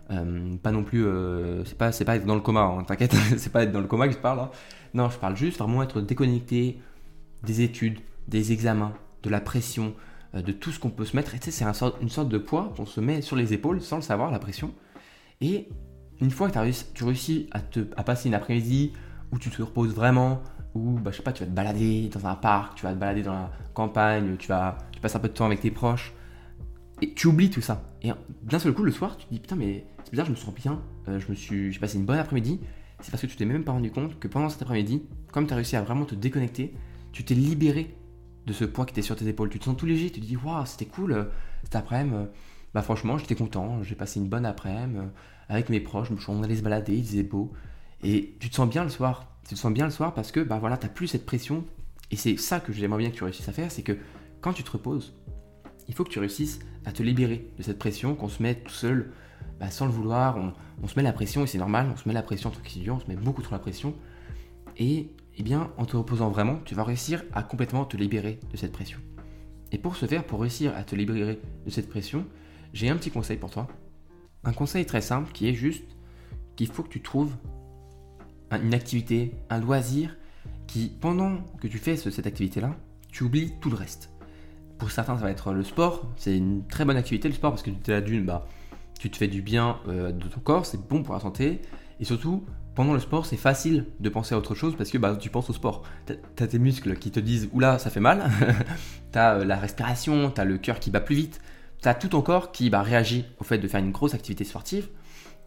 Euh, 0.09 0.55
pas 0.57 0.71
non 0.71 0.83
plus, 0.83 1.05
euh, 1.05 1.63
c'est 1.65 1.77
pas, 1.77 1.91
pas 1.91 2.15
être 2.15 2.25
dans 2.25 2.35
le 2.35 2.41
coma, 2.41 2.61
hein, 2.61 2.83
t'inquiète, 2.83 3.13
c'est 3.37 3.51
pas 3.51 3.63
être 3.63 3.71
dans 3.71 3.81
le 3.81 3.87
coma 3.87 4.07
que 4.07 4.13
je 4.13 4.19
parle. 4.19 4.39
Hein. 4.39 4.51
Non, 4.93 5.09
je 5.09 5.17
parle 5.17 5.35
juste 5.35 5.57
vraiment 5.57 5.83
être 5.83 6.01
déconnecté 6.01 6.79
des 7.43 7.61
études, 7.61 7.99
des 8.27 8.51
examens, 8.51 8.93
de 9.23 9.29
la 9.29 9.39
pression, 9.39 9.93
euh, 10.35 10.41
de 10.41 10.51
tout 10.51 10.71
ce 10.71 10.79
qu'on 10.79 10.89
peut 10.89 11.05
se 11.05 11.15
mettre. 11.15 11.35
Et 11.35 11.39
tu 11.39 11.51
sais, 11.51 11.51
c'est 11.51 11.65
une 12.01 12.09
sorte 12.09 12.29
de 12.29 12.37
poids 12.37 12.73
qu'on 12.75 12.85
se 12.85 12.99
met 12.99 13.21
sur 13.21 13.35
les 13.35 13.53
épaules 13.53 13.81
sans 13.81 13.97
le 13.97 14.01
savoir, 14.01 14.31
la 14.31 14.39
pression. 14.39 14.73
Et 15.41 15.69
une 16.21 16.31
fois 16.31 16.49
que 16.49 16.57
réussi, 16.57 16.85
tu 16.93 17.03
réussis 17.03 17.47
à, 17.51 17.59
te, 17.59 17.87
à 17.95 18.03
passer 18.03 18.27
une 18.29 18.35
après-midi 18.35 18.93
où 19.31 19.39
tu 19.39 19.49
te 19.49 19.61
reposes 19.61 19.93
vraiment, 19.93 20.41
où 20.73 20.99
bah, 20.99 21.11
je 21.11 21.17
sais 21.17 21.23
pas, 21.23 21.33
tu 21.33 21.43
vas 21.43 21.49
te 21.49 21.55
balader 21.55 22.09
dans 22.09 22.25
un 22.25 22.35
parc, 22.35 22.75
tu 22.75 22.83
vas 22.83 22.93
te 22.93 22.97
balader 22.97 23.23
dans 23.23 23.33
la 23.33 23.51
campagne, 23.73 24.37
tu 24.37 24.47
vas, 24.47 24.77
tu 24.91 24.99
passes 24.99 25.15
un 25.15 25.19
peu 25.19 25.27
de 25.27 25.33
temps 25.33 25.45
avec 25.45 25.61
tes 25.61 25.71
proches, 25.71 26.13
et 27.01 27.13
tu 27.13 27.27
oublies 27.27 27.49
tout 27.49 27.61
ça. 27.61 27.83
Et 28.01 28.11
d'un 28.43 28.59
seul 28.59 28.73
coup, 28.73 28.83
le 28.83 28.91
soir, 28.91 29.17
tu 29.17 29.25
te 29.25 29.33
dis 29.33 29.39
putain, 29.39 29.55
mais 29.55 29.85
c'est 30.03 30.11
bizarre, 30.11 30.25
je 30.25 30.31
me 30.31 30.35
sens 30.35 30.53
bien, 30.53 30.81
euh, 31.07 31.19
je 31.19 31.29
me 31.29 31.35
suis, 31.35 31.71
j'ai 31.71 31.79
passé 31.79 31.97
une 31.97 32.05
bonne 32.05 32.17
après-midi. 32.17 32.59
C'est 33.01 33.11
parce 33.11 33.21
que 33.21 33.27
tu 33.27 33.35
t'es 33.35 33.45
même 33.45 33.63
pas 33.63 33.73
rendu 33.73 33.91
compte 33.91 34.17
que 34.19 34.27
pendant 34.27 34.49
cet 34.49 34.63
après-midi, 34.63 35.03
comme 35.31 35.45
tu 35.45 35.53
as 35.53 35.55
réussi 35.55 35.75
à 35.75 35.81
vraiment 35.83 36.05
te 36.05 36.15
déconnecter, 36.15 36.73
tu 37.11 37.23
t'es 37.23 37.35
libéré 37.35 37.95
de 38.47 38.53
ce 38.53 38.65
poids 38.65 38.85
qui 38.85 38.93
était 38.93 39.03
sur 39.03 39.15
tes 39.15 39.27
épaules. 39.27 39.49
Tu 39.49 39.59
te 39.59 39.65
sens 39.65 39.77
tout 39.77 39.85
léger, 39.85 40.09
tu 40.09 40.21
te 40.21 40.25
dis 40.25 40.37
waouh, 40.37 40.65
c'était 40.65 40.85
cool 40.85 41.11
euh, 41.11 41.23
cet 41.63 41.75
après-midi. 41.75 42.15
Euh, 42.15 42.25
bah 42.73 42.81
franchement, 42.81 43.17
j'étais 43.17 43.35
content, 43.35 43.83
j'ai 43.83 43.95
passé 43.95 44.19
une 44.19 44.27
bonne 44.27 44.45
après-midi 44.45 44.99
avec 45.49 45.69
mes 45.69 45.79
proches, 45.79 46.09
on 46.27 46.43
allait 46.43 46.57
se 46.57 46.61
balader, 46.61 46.95
il 46.95 47.05
faisait 47.05 47.23
beau. 47.23 47.53
Et 48.03 48.35
tu 48.39 48.49
te 48.49 48.55
sens 48.55 48.69
bien 48.69 48.83
le 48.83 48.89
soir. 48.89 49.27
Tu 49.47 49.55
te 49.55 49.59
sens 49.59 49.71
bien 49.71 49.85
le 49.85 49.91
soir 49.91 50.13
parce 50.13 50.31
que 50.31 50.41
bah 50.41 50.57
voilà, 50.59 50.77
t'as 50.77 50.89
plus 50.89 51.07
cette 51.07 51.25
pression. 51.25 51.63
Et 52.11 52.15
c'est 52.15 52.37
ça 52.37 52.59
que 52.59 52.73
j'aimerais 52.73 52.99
bien 52.99 53.09
que 53.09 53.15
tu 53.15 53.23
réussisses 53.23 53.47
à 53.49 53.53
faire, 53.53 53.71
c'est 53.71 53.83
que 53.83 53.97
quand 54.41 54.53
tu 54.53 54.63
te 54.63 54.71
reposes, 54.71 55.13
il 55.87 55.93
faut 55.93 56.03
que 56.03 56.09
tu 56.09 56.19
réussisses 56.19 56.59
à 56.85 56.91
te 56.91 57.03
libérer 57.03 57.49
de 57.57 57.63
cette 57.63 57.79
pression 57.79 58.15
qu'on 58.15 58.29
se 58.29 58.41
met 58.41 58.55
tout 58.55 58.73
seul, 58.73 59.11
bah, 59.59 59.69
sans 59.69 59.85
le 59.85 59.91
vouloir. 59.91 60.37
On, 60.81 60.87
se 60.87 60.95
met 60.95 61.03
la 61.03 61.13
pression 61.13 61.43
et 61.43 61.47
c'est 61.47 61.57
normal, 61.57 61.89
on 61.93 61.97
se 61.97 62.07
met 62.07 62.13
la 62.13 62.23
pression 62.23 62.49
en 62.49 62.53
tant 62.53 62.93
on 62.93 62.99
se 62.99 63.07
met 63.07 63.15
beaucoup 63.15 63.41
trop 63.41 63.55
la 63.55 63.59
pression. 63.59 63.93
Et 64.77 65.09
eh 65.37 65.43
bien, 65.43 65.71
en 65.77 65.85
te 65.85 65.95
reposant 65.95 66.29
vraiment, 66.29 66.59
tu 66.65 66.75
vas 66.75 66.83
réussir 66.83 67.23
à 67.33 67.43
complètement 67.43 67.85
te 67.85 67.95
libérer 67.95 68.39
de 68.51 68.57
cette 68.57 68.71
pression. 68.71 68.99
Et 69.71 69.77
pour 69.77 69.95
ce 69.95 70.05
faire, 70.05 70.23
pour 70.23 70.41
réussir 70.41 70.75
à 70.75 70.83
te 70.83 70.95
libérer 70.95 71.39
de 71.65 71.69
cette 71.69 71.89
pression, 71.89 72.25
j'ai 72.73 72.89
un 72.89 72.97
petit 72.97 73.11
conseil 73.11 73.37
pour 73.37 73.51
toi. 73.51 73.67
Un 74.43 74.53
conseil 74.53 74.85
très 74.85 75.01
simple 75.01 75.31
qui 75.31 75.47
est 75.47 75.53
juste 75.53 75.83
qu'il 76.55 76.67
faut 76.67 76.83
que 76.83 76.89
tu 76.89 77.01
trouves 77.01 77.35
une 78.51 78.73
activité, 78.73 79.35
un 79.49 79.59
loisir 79.59 80.15
qui, 80.67 80.89
pendant 80.89 81.41
que 81.61 81.67
tu 81.67 81.77
fais 81.77 81.97
cette 81.97 82.25
activité-là, 82.25 82.75
tu 83.11 83.23
oublies 83.23 83.53
tout 83.61 83.69
le 83.69 83.75
reste. 83.75 84.09
Pour 84.77 84.91
certains, 84.91 85.17
ça 85.17 85.23
va 85.23 85.31
être 85.31 85.53
le 85.53 85.63
sport. 85.63 86.11
C'est 86.17 86.37
une 86.37 86.65
très 86.67 86.85
bonne 86.85 86.97
activité, 86.97 87.27
le 87.27 87.33
sport, 87.33 87.51
parce 87.51 87.63
que 87.63 87.71
tu 87.71 87.91
es 87.91 88.01
d'une, 88.01 88.25
bah, 88.25 88.47
tu 88.99 89.09
te 89.09 89.17
fais 89.17 89.27
du 89.27 89.41
bien 89.41 89.79
euh, 89.87 90.11
de 90.11 90.27
ton 90.27 90.39
corps, 90.39 90.65
c'est 90.65 90.87
bon 90.87 91.03
pour 91.03 91.13
la 91.13 91.19
santé. 91.19 91.61
Et 91.99 92.05
surtout, 92.05 92.45
pendant 92.77 92.93
le 92.93 92.99
sport, 92.99 93.25
c'est 93.25 93.37
facile 93.37 93.87
de 93.99 94.07
penser 94.07 94.35
à 94.35 94.37
autre 94.37 94.53
chose 94.53 94.75
parce 94.77 94.91
que 94.91 94.99
bah, 94.99 95.15
tu 95.19 95.31
penses 95.31 95.49
au 95.49 95.53
sport. 95.53 95.81
Tu 96.05 96.43
as 96.43 96.45
tes 96.45 96.59
muscles 96.59 96.95
qui 96.97 97.09
te 97.09 97.19
disent 97.19 97.49
Oula, 97.51 97.79
ça 97.79 97.89
fait 97.89 97.99
mal. 97.99 98.29
tu 99.11 99.17
as 99.17 99.37
euh, 99.37 99.45
la 99.45 99.55
respiration, 99.55 100.29
tu 100.29 100.39
as 100.39 100.45
le 100.45 100.59
cœur 100.59 100.79
qui 100.79 100.91
bat 100.91 100.99
plus 100.99 101.15
vite. 101.15 101.41
Tu 101.81 101.87
as 101.87 101.95
tout 101.95 102.09
ton 102.09 102.21
corps 102.21 102.51
qui 102.51 102.69
bah, 102.69 102.83
réagit 102.83 103.25
au 103.39 103.43
fait 103.43 103.57
de 103.57 103.67
faire 103.67 103.79
une 103.79 103.91
grosse 103.91 104.13
activité 104.13 104.43
sportive. 104.43 104.89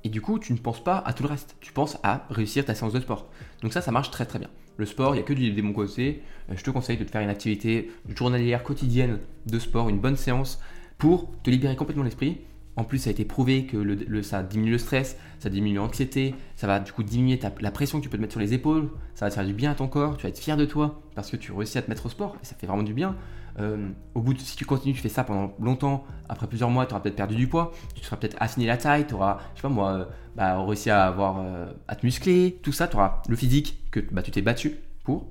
Et 0.03 0.09
du 0.09 0.21
coup, 0.21 0.41
tu 0.41 0.53
ne 0.53 0.59
penses 0.59 0.83
pas 0.83 0.99
à 1.07 1.13
tout 1.13 1.23
le 1.23 1.29
reste. 1.29 1.55
Tu 1.61 1.73
penses 1.73 1.99
à 2.03 2.27
réussir 2.31 2.65
ta 2.65 2.75
séance 2.75 2.95
de 2.95 2.99
sport. 2.99 3.29
Donc 3.63 3.73
ça, 3.73 3.81
ça 3.81 3.93
marche 3.93 4.11
très 4.11 4.27
très 4.27 4.41
bien. 4.41 4.51
Le 4.77 4.85
sport, 4.85 5.15
il 5.15 5.19
n'y 5.19 5.23
a 5.23 5.25
que 5.25 5.33
du, 5.33 5.53
des 5.53 5.73
côtés. 5.73 6.25
Euh, 6.51 6.55
je 6.57 6.65
te 6.65 6.71
conseille 6.71 6.97
de 6.97 7.05
te 7.05 7.13
faire 7.13 7.23
une 7.23 7.31
activité 7.31 7.93
journalière, 8.09 8.65
quotidienne 8.65 9.21
de 9.47 9.59
sport, 9.61 9.89
une 9.89 10.01
bonne 10.01 10.17
séance 10.17 10.61
pour 10.99 11.31
te 11.45 11.51
libérer 11.51 11.77
complètement 11.77 12.03
l'esprit. 12.03 12.41
En 12.77 12.85
plus, 12.85 12.99
ça 12.99 13.11
a 13.11 13.13
été 13.13 13.25
prouvé 13.25 13.67
que 13.67 14.23
ça 14.23 14.43
diminue 14.43 14.71
le 14.71 14.79
stress, 14.79 15.19
ça 15.39 15.51
diminue 15.51 15.77
l'anxiété, 15.77 16.35
ça 16.57 16.67
va 16.67 16.79
du 16.79 16.93
coup 16.93 17.03
diminuer 17.03 17.39
la 17.61 17.71
pression 17.71 17.99
que 17.99 18.05
tu 18.05 18.09
peux 18.09 18.17
te 18.17 18.23
mettre 18.23 18.33
sur 18.33 18.41
les 18.41 18.55
épaules, 18.55 18.91
ça 19.15 19.27
va 19.27 19.31
te 19.31 19.35
faire 19.35 19.45
du 19.45 19.53
bien 19.53 19.73
à 19.73 19.75
ton 19.75 19.89
corps, 19.89 20.17
tu 20.17 20.23
vas 20.23 20.29
être 20.29 20.39
fier 20.39 20.57
de 20.57 20.65
toi 20.65 21.03
parce 21.15 21.31
que 21.31 21.37
tu 21.37 21.53
réussis 21.53 21.79
à 21.79 21.83
te 21.83 21.91
mettre 21.91 22.07
au 22.07 22.09
sport 22.09 22.37
et 22.43 22.47
ça 22.47 22.55
fait 22.55 22.67
vraiment 22.67 22.83
du 22.83 22.95
bien. 22.95 23.17
Euh, 23.59 23.89
au 24.15 24.23
bout 24.23 24.35
de, 24.35 24.39
si 24.39 24.57
tu 24.57 24.65
continues, 24.65 24.95
tu 24.95 25.01
fais 25.01 25.09
ça 25.09 25.25
pendant 25.25 25.53
longtemps, 25.61 26.05
après 26.29 26.47
plusieurs 26.47 26.71
mois, 26.71 26.87
tu 26.87 26.93
auras 26.93 27.03
peut-être 27.03 27.17
perdu 27.17 27.35
du 27.35 27.49
poids, 27.49 27.73
tu 27.95 28.05
seras 28.05 28.17
peut-être 28.17 28.37
affiné 28.41 28.67
la 28.67 28.77
taille, 28.77 29.07
tu 29.07 29.15
auras, 29.15 29.39
je 29.55 29.61
sais 29.61 29.63
pas 29.63 29.69
moi, 29.69 29.91
euh, 29.91 30.05
bah, 30.37 30.63
réussi 30.63 30.91
à 30.91 31.07
avoir, 31.07 31.41
euh, 31.41 31.67
à 31.89 31.97
te 31.97 32.07
muscler, 32.07 32.61
tout 32.63 32.73
ça, 32.73 32.87
tu 32.89 32.97
auras 32.97 33.23
le 33.29 33.37
physique 33.37 33.83
que 33.91 34.01
bah, 34.01 34.23
tu 34.23 34.31
t'es 34.31 34.43
battu 34.43 34.77
pour. 35.05 35.27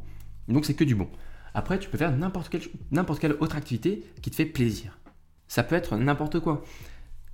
Donc 0.47 0.65
c'est 0.65 0.73
que 0.73 0.83
du 0.83 0.95
bon. 0.95 1.07
Après, 1.53 1.79
tu 1.79 1.89
peux 1.89 1.97
faire 1.97 2.15
n'importe 2.15 2.49
quelle, 2.49 2.61
n'importe 2.91 3.19
quelle 3.19 3.33
autre 3.33 3.55
activité 3.55 4.03
qui 4.21 4.29
te 4.29 4.35
fait 4.35 4.45
plaisir. 4.45 4.99
Ça 5.47 5.63
peut 5.63 5.75
être 5.75 5.97
n'importe 5.97 6.39
quoi. 6.39 6.63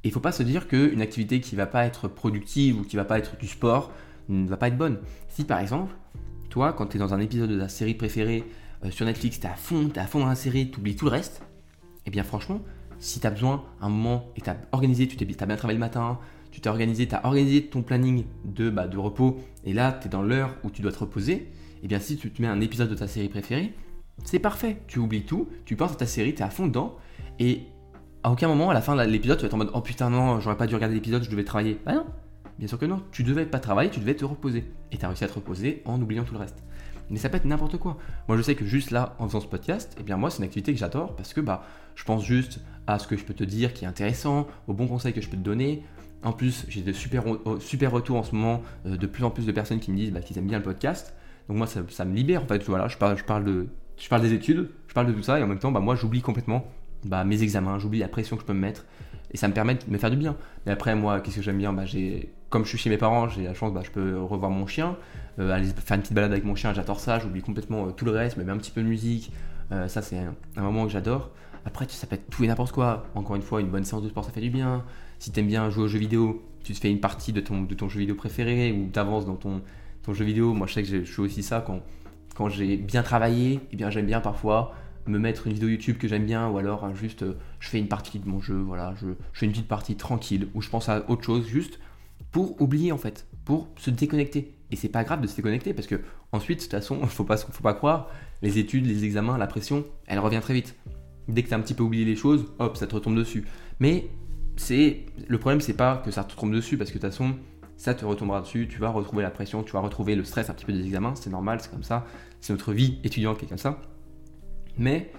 Et 0.05 0.09
il 0.09 0.11
faut 0.11 0.19
pas 0.19 0.31
se 0.31 0.43
dire 0.43 0.67
qu'une 0.67 1.01
activité 1.01 1.39
qui 1.39 1.55
va 1.55 1.65
pas 1.65 1.83
être 1.83 2.07
productive 2.07 2.79
ou 2.79 2.83
qui 2.83 2.95
va 2.95 3.05
pas 3.05 3.17
être 3.17 3.37
du 3.37 3.47
sport 3.47 3.91
ne 4.29 4.47
va 4.47 4.55
pas 4.55 4.67
être 4.67 4.77
bonne. 4.77 4.99
Si 5.29 5.45
par 5.45 5.59
exemple, 5.59 5.95
toi, 6.49 6.73
quand 6.73 6.85
tu 6.85 6.97
es 6.97 6.99
dans 6.99 7.15
un 7.15 7.19
épisode 7.19 7.49
de 7.49 7.59
ta 7.59 7.69
série 7.69 7.95
préférée, 7.95 8.43
euh, 8.83 8.91
sur 8.91 9.07
Netflix, 9.07 9.39
tu 9.39 9.47
es 9.47 9.49
à 9.49 9.55
fond, 9.55 9.89
tu 9.91 9.99
à 9.99 10.05
fond 10.05 10.19
dans 10.19 10.27
la 10.27 10.35
série, 10.35 10.69
tu 10.69 10.79
oublies 10.79 10.95
tout 10.95 11.05
le 11.05 11.11
reste, 11.11 11.41
et 11.41 12.01
eh 12.05 12.11
bien 12.11 12.23
franchement, 12.23 12.61
si 12.99 13.19
tu 13.19 13.25
as 13.25 13.31
besoin 13.31 13.65
un 13.81 13.89
moment 13.89 14.29
et 14.35 14.41
tu 14.41 14.49
as 14.51 14.57
organisé, 14.73 15.07
tu 15.07 15.17
as 15.17 15.45
bien 15.45 15.55
travaillé 15.55 15.79
le 15.79 15.83
matin, 15.83 16.19
tu 16.51 16.61
t'es 16.61 16.69
organisé, 16.69 17.07
tu 17.07 17.15
as 17.15 17.25
organisé 17.25 17.65
ton 17.65 17.81
planning 17.81 18.25
de, 18.43 18.69
bah, 18.69 18.87
de 18.87 18.99
repos, 18.99 19.39
et 19.63 19.73
là 19.73 19.91
tu 19.91 20.05
es 20.05 20.09
dans 20.11 20.21
l'heure 20.21 20.55
où 20.63 20.69
tu 20.69 20.83
dois 20.83 20.91
te 20.91 20.99
reposer, 20.99 21.51
eh 21.81 21.87
bien 21.87 21.99
si 21.99 22.15
tu 22.15 22.29
te 22.29 22.43
mets 22.43 22.47
un 22.47 22.61
épisode 22.61 22.91
de 22.91 22.95
ta 22.95 23.07
série 23.07 23.27
préférée, 23.27 23.73
c'est 24.23 24.37
parfait, 24.37 24.83
tu 24.85 24.99
oublies 24.99 25.25
tout, 25.25 25.49
tu 25.65 25.75
penses 25.75 25.93
à 25.93 25.95
ta 25.95 26.05
série, 26.05 26.35
tu 26.35 26.41
es 26.41 26.45
à 26.45 26.51
fond 26.51 26.67
dedans, 26.67 26.95
et 27.39 27.63
à 28.25 28.31
aucun 28.31 28.47
moment 28.47 28.71
à 28.71 28.73
la 28.73 28.81
fin 28.81 28.95
de 28.95 29.01
l'épisode 29.03 29.37
tu 29.37 29.43
vas 29.43 29.47
être 29.47 29.53
en 29.53 29.57
mode 29.57 29.69
oh 29.75 29.81
putain 29.81 30.09
non, 30.09 30.39
j'aurais 30.39 30.57
pas 30.57 30.65
dû 30.65 30.73
regarder 30.73 30.95
l'épisode, 30.95 31.23
je 31.23 31.29
devais 31.29 31.43
travailler. 31.43 31.79
Bah 31.85 31.93
non, 31.93 32.07
bien 32.57 32.67
sûr 32.67 32.79
que 32.79 32.87
non, 32.87 33.03
tu 33.11 33.21
devais 33.21 33.45
pas 33.45 33.59
travailler, 33.59 33.91
tu 33.91 33.99
devais 33.99 34.15
te 34.15 34.25
reposer. 34.25 34.65
Et 34.91 34.97
tu 34.97 35.05
as 35.05 35.09
réussi 35.09 35.23
à 35.23 35.27
te 35.27 35.33
reposer 35.33 35.83
en 35.85 36.01
oubliant 36.01 36.23
tout 36.23 36.33
le 36.33 36.39
reste 36.39 36.63
mais 37.11 37.19
ça 37.19 37.29
peut 37.29 37.37
être 37.37 37.45
n'importe 37.45 37.77
quoi. 37.77 37.97
Moi, 38.27 38.35
je 38.35 38.41
sais 38.41 38.55
que 38.55 38.65
juste 38.65 38.89
là, 38.89 39.15
en 39.19 39.27
faisant 39.27 39.39
ce 39.39 39.45
podcast, 39.45 39.95
eh 39.99 40.01
bien 40.01 40.17
moi, 40.17 40.31
c'est 40.31 40.39
une 40.39 40.45
activité 40.45 40.73
que 40.73 40.79
j'adore 40.79 41.15
parce 41.15 41.35
que 41.35 41.39
bah, 41.39 41.63
je 41.93 42.03
pense 42.03 42.25
juste 42.25 42.61
à 42.87 42.97
ce 42.97 43.05
que 43.05 43.15
je 43.15 43.23
peux 43.23 43.35
te 43.35 43.43
dire 43.43 43.75
qui 43.75 43.85
est 43.85 43.87
intéressant, 43.87 44.47
aux 44.67 44.73
bons 44.73 44.87
conseils 44.87 45.13
que 45.13 45.21
je 45.21 45.29
peux 45.29 45.37
te 45.37 45.43
donner. 45.43 45.83
En 46.23 46.31
plus, 46.31 46.65
j'ai 46.67 46.81
de 46.81 46.91
super, 46.93 47.25
super 47.59 47.91
retours 47.91 48.17
en 48.17 48.23
ce 48.23 48.33
moment, 48.33 48.63
euh, 48.87 48.97
de 48.97 49.05
plus 49.05 49.23
en 49.23 49.29
plus 49.29 49.45
de 49.45 49.51
personnes 49.51 49.79
qui 49.79 49.91
me 49.91 49.97
disent 49.97 50.11
bah, 50.11 50.21
qu'ils 50.21 50.39
aiment 50.39 50.47
bien 50.47 50.57
le 50.57 50.63
podcast. 50.63 51.13
Donc 51.47 51.57
moi, 51.57 51.67
ça, 51.67 52.05
me 52.05 52.15
libère 52.15 52.41
en 52.41 52.47
fait. 52.47 52.63
Voilà, 52.63 52.87
je 52.87 52.97
parle, 52.97 53.19
je 53.19 53.23
parle 53.23 53.67
je 53.97 54.09
parle 54.09 54.23
des 54.23 54.33
études, 54.33 54.71
je 54.87 54.93
parle 54.95 55.05
de 55.05 55.13
tout 55.13 55.21
ça, 55.21 55.39
et 55.39 55.43
en 55.43 55.47
même 55.47 55.59
temps, 55.59 55.71
bah, 55.71 55.81
moi, 55.81 55.93
j'oublie 55.93 56.21
complètement 56.21 56.65
bah, 57.05 57.23
mes 57.23 57.43
examens, 57.43 57.79
j'oublie 57.79 57.99
la 57.99 58.07
pression 58.07 58.35
que 58.35 58.41
je 58.41 58.47
peux 58.47 58.53
me 58.53 58.59
mettre, 58.59 58.85
et 59.31 59.37
ça 59.37 59.47
me 59.47 59.53
permet 59.53 59.75
de 59.75 59.81
me 59.87 59.97
faire 59.97 60.11
du 60.11 60.17
bien. 60.17 60.35
Mais 60.65 60.71
après, 60.71 60.95
moi, 60.95 61.19
qu'est-ce 61.21 61.37
que 61.37 61.41
j'aime 61.41 61.57
bien 61.57 61.71
bah, 61.71 61.83
Comme 62.49 62.63
je 62.63 62.69
suis 62.69 62.77
chez 62.77 62.89
mes 62.89 62.97
parents, 62.97 63.27
j'ai 63.29 63.43
la 63.43 63.53
chance, 63.53 63.73
bah, 63.73 63.81
je 63.83 63.91
peux 63.91 64.19
revoir 64.19 64.51
mon 64.51 64.67
chien, 64.67 64.97
euh, 65.39 65.51
aller 65.51 65.67
faire 65.67 65.95
une 65.95 66.01
petite 66.01 66.13
balade 66.13 66.31
avec 66.31 66.45
mon 66.45 66.55
chien, 66.55 66.73
j'adore 66.73 66.99
ça, 66.99 67.19
j'oublie 67.19 67.41
complètement 67.41 67.87
euh, 67.87 67.91
tout 67.91 68.05
le 68.05 68.11
reste, 68.11 68.37
mais 68.37 68.49
un 68.51 68.57
petit 68.57 68.71
peu 68.71 68.81
de 68.81 68.87
musique, 68.87 69.31
euh, 69.71 69.87
ça 69.87 70.01
c'est 70.01 70.17
un, 70.17 70.61
moment 70.61 70.85
que 70.85 70.91
j'adore. 70.91 71.31
Après, 71.65 71.85
ça 71.89 72.05
peut 72.05 72.15
être 72.15 72.29
tout 72.29 72.43
et 72.43 72.47
n'importe 72.47 72.71
quoi. 72.71 73.07
Encore 73.15 73.35
une 73.35 73.41
fois, 73.41 73.59
une 73.59 73.69
bonne 73.69 73.85
séance 73.85 74.03
de 74.03 74.09
sport, 74.09 74.23
ça 74.23 74.31
fait 74.31 74.41
du 74.41 74.51
bien. 74.51 74.83
Si 75.17 75.31
t'aimes 75.31 75.47
bien 75.47 75.69
jouer 75.71 75.85
aux 75.85 75.87
jeux 75.87 75.97
vidéo, 75.97 76.43
tu 76.63 76.73
te 76.73 76.79
fais 76.79 76.91
une 76.91 76.99
partie 76.99 77.33
de 77.33 77.41
ton, 77.41 77.67
jeu 77.89 77.99
vidéo 77.99 78.15
préféré 78.15 78.71
ou 78.71 78.87
t'avances 78.91 79.25
dans 79.25 79.35
ton, 79.35 79.61
jeu 80.13 80.23
vidéo. 80.23 80.53
Moi, 80.53 80.67
je 80.67 80.73
sais 80.73 80.83
que 80.83 80.87
je 80.87 81.03
fais 81.03 81.21
aussi 81.21 81.41
ça 81.41 81.63
quand, 81.65 81.81
quand 82.35 82.49
j'ai 82.49 82.77
bien 82.77 83.01
travaillé. 83.01 83.53
Et 83.53 83.61
eh 83.73 83.75
bien, 83.77 83.89
j'aime 83.89 84.05
bien 84.05 84.21
parfois 84.21 84.75
me 85.07 85.19
mettre 85.19 85.47
une 85.47 85.53
vidéo 85.53 85.69
YouTube 85.69 85.97
que 85.97 86.07
j'aime 86.07 86.25
bien 86.25 86.47
ou 86.49 86.57
alors 86.57 86.93
juste 86.95 87.25
je 87.59 87.69
fais 87.69 87.79
une 87.79 87.87
partie 87.87 88.19
de 88.19 88.27
mon 88.27 88.41
jeu. 88.41 88.55
Voilà, 88.55 88.93
je, 88.99 89.07
fais 89.33 89.45
une 89.45 89.51
petite 89.51 89.67
partie 89.67 89.95
tranquille 89.95 90.47
où 90.53 90.61
je 90.61 90.69
pense 90.69 90.89
à 90.89 91.09
autre 91.09 91.23
chose 91.23 91.47
juste 91.47 91.79
pour 92.31 92.61
oublier 92.61 92.91
en 92.91 92.97
fait, 92.97 93.27
pour 93.45 93.69
se 93.77 93.89
déconnecter. 93.89 94.53
Et 94.71 94.75
c'est 94.75 94.89
pas 94.89 95.03
grave 95.03 95.21
de 95.21 95.27
se 95.27 95.35
déconnecter 95.35 95.73
parce 95.73 95.87
que 95.87 96.01
ensuite, 96.31 96.59
de 96.59 96.63
toute 96.63 96.71
façon, 96.71 97.01
faut 97.07 97.23
pas, 97.23 97.37
faut 97.37 97.63
pas 97.63 97.73
croire, 97.73 98.09
les 98.41 98.57
études, 98.57 98.85
les 98.85 99.05
examens, 99.05 99.37
la 99.37 99.47
pression, 99.47 99.85
elle 100.07 100.19
revient 100.19 100.41
très 100.41 100.53
vite. 100.53 100.75
Dès 101.27 101.43
que 101.43 101.47
tu 101.47 101.53
as 101.53 101.57
un 101.57 101.61
petit 101.61 101.73
peu 101.73 101.83
oublié 101.83 102.05
les 102.05 102.15
choses, 102.15 102.45
hop, 102.59 102.77
ça 102.77 102.87
te 102.87 102.95
retombe 102.95 103.15
dessus. 103.15 103.45
Mais 103.79 104.09
c'est 104.57 105.05
le 105.27 105.37
problème, 105.37 105.61
c'est 105.61 105.73
pas 105.73 105.97
que 105.97 106.11
ça 106.11 106.23
te 106.23 106.33
retombe 106.33 106.53
dessus 106.53 106.77
parce 106.77 106.91
que 106.91 106.97
de 106.97 107.01
toute 107.01 107.11
façon, 107.11 107.35
ça 107.77 107.93
te 107.93 108.05
retombera 108.05 108.41
dessus, 108.41 108.67
tu 108.69 108.79
vas 108.79 108.89
retrouver 108.89 109.23
la 109.23 109.31
pression, 109.31 109.63
tu 109.63 109.73
vas 109.73 109.79
retrouver 109.79 110.15
le 110.15 110.23
stress 110.23 110.49
un 110.49 110.53
petit 110.53 110.65
peu 110.65 110.73
des 110.73 110.85
examens, 110.85 111.15
c'est 111.15 111.29
normal, 111.29 111.59
c'est 111.61 111.71
comme 111.71 111.83
ça, 111.83 112.05
c'est 112.39 112.53
notre 112.53 112.73
vie 112.73 112.99
étudiante 113.03 113.37
qui 113.37 113.45
est 113.45 113.47
comme 113.49 113.57
ça. 113.57 113.81
Mais 114.77 115.11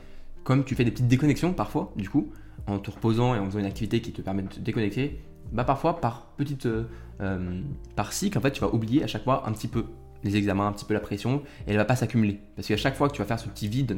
comme 0.45 0.65
tu 0.65 0.75
fais 0.75 0.85
des 0.85 0.91
petites 0.91 1.09
déconnexions 1.09 1.53
parfois, 1.53 1.93
du 1.97 2.09
coup, 2.09 2.31
en 2.67 2.79
te 2.79 2.91
reposant 2.91 3.35
et 3.35 3.39
en 3.39 3.47
faisant 3.47 3.59
une 3.59 3.67
activité 3.67 4.01
qui 4.01 4.13
te 4.13 4.23
permet 4.23 4.43
de 4.43 4.49
te 4.49 4.61
déconnecter, 4.61 5.21
bah 5.53 5.65
parfois 5.65 6.01
par 6.01 6.27
petite 6.37 6.67
euh, 6.67 6.85
euh, 7.21 7.61
par 7.95 8.13
cycle 8.13 8.37
en 8.37 8.41
fait 8.41 8.51
tu 8.51 8.61
vas 8.61 8.73
oublier 8.75 9.03
à 9.03 9.07
chaque 9.07 9.25
fois 9.25 9.45
un 9.47 9.53
petit 9.53 9.69
peu 9.69 9.87
les 10.25 10.37
examens, 10.37 10.67
un 10.67 10.73
petit 10.73 10.85
peu 10.85 10.95
la 10.95 11.01
pression 11.01 11.43
et 11.67 11.71
elle 11.71 11.77
va 11.77 11.85
pas 11.85 11.97
s'accumuler. 11.97 12.41
Parce 12.57 12.67
qu'à 12.67 12.77
chaque 12.77 12.97
fois 12.97 13.09
que 13.09 13.15
tu 13.15 13.23
vas 13.23 13.29
faire 13.29 13.39
ce 13.39 13.49
petit 13.49 13.69
vide 13.69 13.97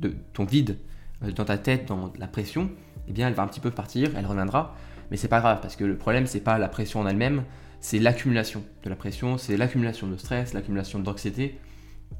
de 0.00 0.14
ton 0.32 0.44
vide 0.44 0.78
euh, 1.22 1.32
dans 1.32 1.44
ta 1.44 1.58
tête 1.58 1.88
dans 1.88 2.12
la 2.18 2.26
pression 2.26 2.70
eh 3.08 3.12
bien 3.12 3.28
elle 3.28 3.34
va 3.34 3.42
un 3.42 3.48
petit 3.48 3.60
peu 3.60 3.70
partir 3.70 4.10
elle 4.16 4.26
reviendra. 4.26 4.76
Mais 5.10 5.16
c'est 5.16 5.28
pas 5.28 5.40
grave 5.40 5.58
parce 5.60 5.76
que 5.76 5.84
le 5.84 5.96
problème 5.96 6.26
c'est 6.26 6.40
pas 6.40 6.58
la 6.58 6.68
pression 6.68 7.00
en 7.00 7.06
elle-même 7.06 7.44
c'est 7.80 7.98
l'accumulation 7.98 8.64
de 8.84 8.88
la 8.88 8.96
pression 8.96 9.36
c'est 9.36 9.56
l'accumulation 9.56 10.06
de 10.06 10.16
stress 10.16 10.54
l'accumulation 10.54 10.98
d'anxiété 11.00 11.58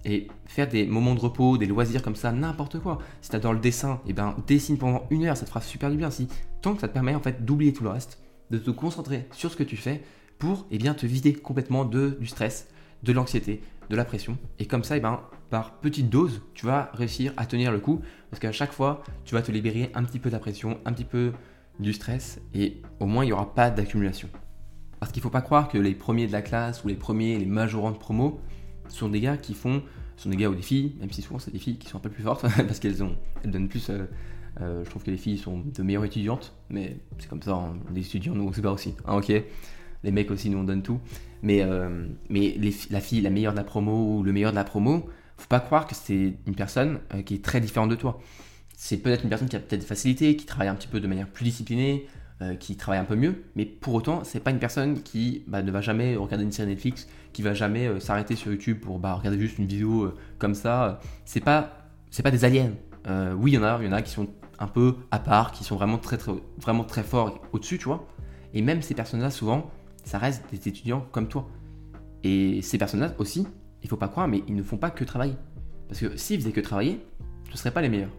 et 0.05 0.29
faire 0.47 0.69
des 0.69 0.87
moments 0.87 1.15
de 1.15 1.21
repos, 1.21 1.59
des 1.59 1.67
loisirs 1.67 2.03
comme 2.03 2.17
ça, 2.17 2.33
n'importe 2.33 2.79
quoi. 2.79 2.99
Si 3.23 3.31
tu 3.31 3.37
adores 3.37 3.55
le 3.55 3.61
dessin, 3.61 4.01
et 4.07 4.11
eh 4.11 4.13
ben 4.13 4.35
dessine 4.47 4.79
pendant 4.79 5.07
une 5.11 5.25
heure, 5.25 5.37
ça 5.37 5.45
te 5.45 5.51
fera 5.51 5.61
super 5.61 5.91
du 5.91 5.97
bien. 5.97 6.11
Si 6.11 6.29
tant 6.61 6.75
que 6.75 6.81
ça 6.81 6.89
te 6.89 6.93
permet 6.93 7.15
en 7.15 7.21
fait 7.21 7.45
d'oublier 7.45 7.73
tout 7.73 7.85
le 7.85 7.91
reste, 7.91 8.21
de 8.51 8.59
te 8.59 8.71
concentrer 8.71 9.27
sur 9.33 9.51
ce 9.51 9.57
que 9.57 9.63
tu 9.63 9.77
fais 9.77 10.03
pour 10.39 10.67
eh 10.71 10.79
bien, 10.79 10.95
te 10.95 11.07
vider 11.07 11.33
complètement 11.33 11.85
de, 11.85 12.17
du 12.21 12.27
stress, 12.27 12.69
de 13.03 13.13
l'anxiété, 13.13 13.63
de 13.91 13.97
la 13.97 14.05
pression. 14.05 14.39
Et 14.59 14.67
comme 14.67 14.85
ça, 14.85 14.97
eh 14.97 15.01
ben, 15.01 15.21
par 15.51 15.75
petite 15.79 16.11
dose, 16.11 16.43
tu 16.55 16.67
vas 16.67 16.91
réussir 16.95 17.33
à 17.37 17.47
tenir 17.47 17.73
le 17.73 17.79
coup. 17.79 18.01
Parce 18.31 18.41
qu'à 18.41 18.53
chaque 18.53 18.73
fois, 18.73 19.03
tu 19.25 19.35
vas 19.35 19.43
te 19.43 19.53
libérer 19.53 19.91
un 19.95 20.05
petit 20.05 20.19
peu 20.19 20.29
de 20.29 20.35
la 20.35 20.41
pression, 20.41 20.79
un 20.85 20.93
petit 20.93 21.05
peu 21.05 21.33
du 21.79 21.93
stress. 21.93 22.41
Et 22.55 22.83
au 23.01 23.07
moins, 23.07 23.25
il 23.25 23.29
n'y 23.29 23.33
aura 23.33 23.55
pas 23.55 23.71
d'accumulation. 23.71 24.29
Parce 25.01 25.13
qu'il 25.13 25.21
ne 25.21 25.25
faut 25.25 25.31
pas 25.31 25.43
croire 25.43 25.69
que 25.69 25.79
les 25.79 25.95
premiers 25.95 26.27
de 26.27 26.33
la 26.33 26.43
classe 26.43 26.83
ou 26.85 26.89
les 26.89 26.95
premiers, 26.95 27.39
les 27.39 27.47
majorants 27.47 27.93
de 27.93 27.99
promo 27.99 28.41
sont 28.89 29.09
des 29.09 29.21
gars 29.21 29.37
qui 29.37 29.55
font, 29.55 29.83
sont 30.17 30.31
des 30.31 30.37
gars 30.37 30.49
ou 30.49 30.55
des 30.55 30.63
filles, 30.63 30.95
même 31.01 31.11
si 31.11 31.23
souvent 31.23 31.39
c'est 31.39 31.51
des 31.51 31.59
filles 31.59 31.77
qui 31.77 31.89
sont 31.89 31.99
un 31.99 32.01
peu 32.01 32.11
plus 32.11 32.23
fortes 32.23 32.43
parce 32.57 32.79
qu'elles 32.79 33.03
ont, 33.03 33.17
elles 33.43 33.51
donnent 33.51 33.69
plus 33.69 33.91
euh, 33.91 34.05
euh, 34.61 34.85
je 34.85 34.91
trouve 34.91 35.03
que 35.03 35.11
les 35.11 35.17
filles 35.17 35.39
sont 35.39 35.59
de 35.59 35.83
meilleures 35.83 36.05
étudiantes, 36.05 36.55
mais 36.71 36.99
c'est 37.19 37.29
comme 37.29 37.43
ça, 37.43 37.55
hein. 37.55 37.77
les 37.93 38.03
étudiants, 38.03 38.35
nous, 38.35 38.47
on 38.47 38.53
se 38.53 38.61
bat 38.61 38.71
aussi. 38.71 38.95
Hein, 39.07 39.17
ok 39.17 39.33
Les 40.05 40.13
mecs 40.13 40.31
aussi, 40.31 40.49
nous, 40.49 40.59
on 40.59 40.65
donne 40.65 40.83
tout. 40.83 41.01
Mais, 41.43 41.63
euh, 41.63 42.07
mais 42.31 42.57
la 42.91 43.01
fille, 43.01 43.21
la 43.21 43.31
meilleure 43.31 43.53
de 43.53 43.59
la 43.59 43.65
promo 43.65 44.17
ou 44.17 44.23
le 44.23 44.33
meilleur 44.33 44.53
de 44.53 44.57
la 44.57 44.65
promo, 44.65 45.09
faut 45.37 45.49
pas 45.49 45.61
croire 45.61 45.87
que 45.87 45.95
c'est 45.95 46.35
une 46.47 46.55
personne 46.55 47.01
qui 47.27 47.35
est 47.35 47.45
très 47.45 47.61
différente 47.61 47.91
de 47.91 47.97
toi. 47.97 48.21
C'est 48.77 48.99
peut-être 48.99 49.25
une 49.25 49.29
personne 49.29 49.49
qui 49.49 49.57
a 49.57 49.61
peut-être 49.61 50.05
des 50.05 50.37
qui 50.37 50.47
travaille 50.47 50.69
un 50.69 50.75
petit 50.75 50.89
peu 50.89 51.01
de 51.01 51.07
manière 51.09 51.29
plus 51.29 51.45
disciplinée, 51.45 52.07
qui 52.61 52.77
travaille 52.77 53.01
un 53.01 53.05
peu 53.05 53.17
mieux, 53.17 53.45
mais 53.57 53.65
pour 53.65 53.95
autant, 53.95 54.23
c'est 54.23 54.41
pas 54.41 54.51
une 54.51 54.59
personne 54.59 55.03
qui 55.03 55.45
bah, 55.47 55.63
ne 55.63 55.71
va 55.71 55.81
jamais 55.81 56.15
regarder 56.15 56.45
une 56.45 56.53
série 56.53 56.69
Netflix, 56.69 57.09
qui 57.33 57.41
va 57.41 57.55
jamais 57.55 58.01
s'arrêter 58.01 58.37
sur 58.37 58.51
YouTube 58.51 58.81
pour 58.81 58.99
bah, 58.99 59.15
regarder 59.15 59.39
juste 59.39 59.59
une 59.59 59.67
vidéo 59.67 60.13
comme 60.39 60.55
ça. 60.55 61.01
C'est 61.25 61.41
pas, 61.41 61.73
c'est 62.11 62.23
pas 62.23 62.31
des 62.31 62.45
aliens. 62.45 62.73
oui, 63.37 63.53
il 63.53 63.55
y 63.55 63.59
en 63.59 63.63
a, 63.63 63.79
il 63.81 63.87
y 63.87 63.89
en 63.89 63.93
a 63.93 64.03
qui 64.03 64.11
sont 64.11 64.29
un 64.59 64.67
peu 64.67 64.97
à 65.11 65.19
part, 65.19 65.53
qui 65.53 65.65
sont 65.65 65.77
vraiment 65.77 65.99
très, 65.99 66.17
très, 66.19 66.33
vraiment 66.59 66.85
très 66.85 67.03
forts 67.03 67.41
au-dessus, 67.53 67.79
tu 67.79 67.85
vois. 67.85 68.07
Et 68.53 68.63
même 68.63 68.83
ces 68.83 68.95
personnes-là, 68.95 69.31
souvent, 69.31 69.71
ça 70.05 70.19
reste 70.19 70.45
des 70.51 70.69
étudiants 70.69 71.07
comme 71.13 71.29
toi. 71.29 71.49
Et 72.23 72.63
ces 72.63 72.79
personnes-là 72.79 73.15
aussi, 73.19 73.47
il 73.83 73.89
faut 73.89 73.97
pas 73.97 74.09
croire, 74.09 74.29
mais 74.29 74.43
ils 74.49 74.55
ne 74.55 74.63
font 74.63 74.77
pas 74.77 74.91
que 74.91 75.05
travailler. 75.05 75.37
Parce 75.89 76.01
que 76.01 76.17
s'ils 76.17 76.41
faisaient 76.41 76.53
que 76.53 76.61
travailler, 76.61 77.05
ce 77.47 77.53
ne 77.53 77.57
seraient 77.57 77.73
pas 77.73 77.83
les 77.83 77.89
meilleurs. 77.89 78.11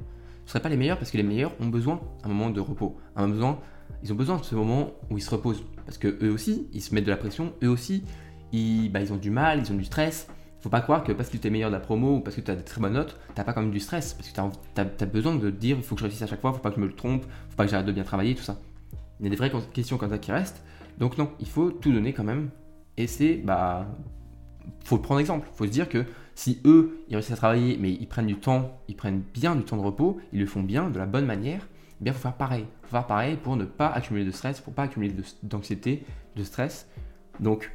ne 0.45 0.49
seraient 0.49 0.61
pas 0.61 0.69
les 0.69 0.77
meilleurs 0.77 0.97
parce 0.97 1.09
que 1.09 1.17
les 1.17 1.23
meilleurs 1.23 1.53
ont 1.59 1.67
besoin 1.67 1.99
d'un 2.21 2.29
moment 2.29 2.49
de 2.49 2.59
repos, 2.59 2.97
un 3.15 3.27
besoin, 3.27 3.59
ils 4.03 4.11
ont 4.11 4.15
besoin 4.15 4.37
de 4.37 4.43
ce 4.43 4.55
moment 4.55 4.91
où 5.09 5.17
ils 5.17 5.21
se 5.21 5.29
reposent 5.29 5.63
parce 5.85 5.97
que 5.97 6.17
eux 6.23 6.31
aussi, 6.31 6.67
ils 6.73 6.81
se 6.81 6.93
mettent 6.93 7.05
de 7.05 7.11
la 7.11 7.17
pression, 7.17 7.53
eux 7.63 7.69
aussi, 7.69 8.03
ils, 8.51 8.89
bah, 8.89 9.01
ils 9.01 9.13
ont 9.13 9.17
du 9.17 9.29
mal, 9.29 9.59
ils 9.59 9.71
ont 9.71 9.75
du 9.75 9.83
stress. 9.83 10.27
Faut 10.59 10.69
pas 10.69 10.81
croire 10.81 11.03
que 11.03 11.11
parce 11.11 11.29
que 11.29 11.37
tu 11.37 11.47
es 11.47 11.49
meilleur 11.51 11.69
de 11.69 11.75
la 11.75 11.79
promo 11.79 12.17
ou 12.17 12.19
parce 12.21 12.35
que 12.35 12.41
tu 12.41 12.49
as 12.49 12.55
des 12.55 12.63
très 12.63 12.81
bonnes 12.81 12.93
notes, 12.93 13.19
tu 13.35 13.43
pas 13.43 13.53
quand 13.53 13.61
même 13.61 13.71
du 13.71 13.79
stress 13.79 14.15
parce 14.15 14.29
que 14.29 14.33
tu 14.33 14.81
as, 15.03 15.05
besoin 15.05 15.35
de 15.35 15.51
dire 15.51 15.77
il 15.77 15.83
faut 15.83 15.93
que 15.93 15.99
je 15.99 16.05
réussisse 16.05 16.23
à 16.23 16.27
chaque 16.27 16.41
fois, 16.41 16.53
faut 16.53 16.59
pas 16.59 16.69
que 16.69 16.77
je 16.77 16.81
me 16.81 16.87
le 16.87 16.95
trompe, 16.95 17.23
faut 17.23 17.55
pas 17.55 17.65
que 17.65 17.71
j'arrête 17.71 17.85
de 17.85 17.91
bien 17.91 18.03
travailler, 18.03 18.33
tout 18.33 18.43
ça. 18.43 18.59
Il 19.19 19.25
y 19.25 19.27
a 19.27 19.29
des 19.29 19.35
vraies 19.35 19.51
questions 19.73 19.97
comme 19.97 20.09
ça 20.09 20.17
qui 20.17 20.31
restent. 20.31 20.63
Donc 20.97 21.17
non, 21.17 21.29
il 21.39 21.47
faut 21.47 21.69
tout 21.69 21.91
donner 21.91 22.13
quand 22.13 22.23
même. 22.23 22.49
Et 22.97 23.07
c'est, 23.07 23.35
bah, 23.35 23.85
faut 24.83 24.97
prendre 24.97 25.19
exemple. 25.19 25.47
Faut 25.53 25.65
se 25.65 25.71
dire 25.71 25.87
que 25.87 26.05
si 26.33 26.59
eux, 26.65 26.99
ils 27.09 27.15
réussissent 27.15 27.33
à 27.33 27.37
travailler, 27.37 27.77
mais 27.79 27.91
ils 27.91 28.07
prennent 28.07 28.27
du 28.27 28.35
temps, 28.35 28.79
ils 28.87 28.95
prennent 28.95 29.21
bien 29.33 29.55
du 29.55 29.63
temps 29.63 29.77
de 29.77 29.81
repos, 29.81 30.19
ils 30.33 30.39
le 30.39 30.45
font 30.45 30.63
bien, 30.63 30.89
de 30.89 30.97
la 30.97 31.05
bonne 31.05 31.25
manière, 31.25 31.67
eh 31.99 32.03
bien, 32.03 32.13
faut 32.13 32.19
faire 32.19 32.35
pareil. 32.35 32.65
Faire 32.83 33.07
pareil 33.07 33.37
pour 33.37 33.55
ne 33.55 33.65
pas 33.65 33.87
accumuler 33.87 34.25
de 34.25 34.31
stress, 34.31 34.61
pour 34.61 34.73
pas 34.73 34.83
accumuler 34.83 35.13
d'anxiété, 35.43 36.05
de, 36.35 36.43
stress. 36.43 36.87
Donc, 37.39 37.71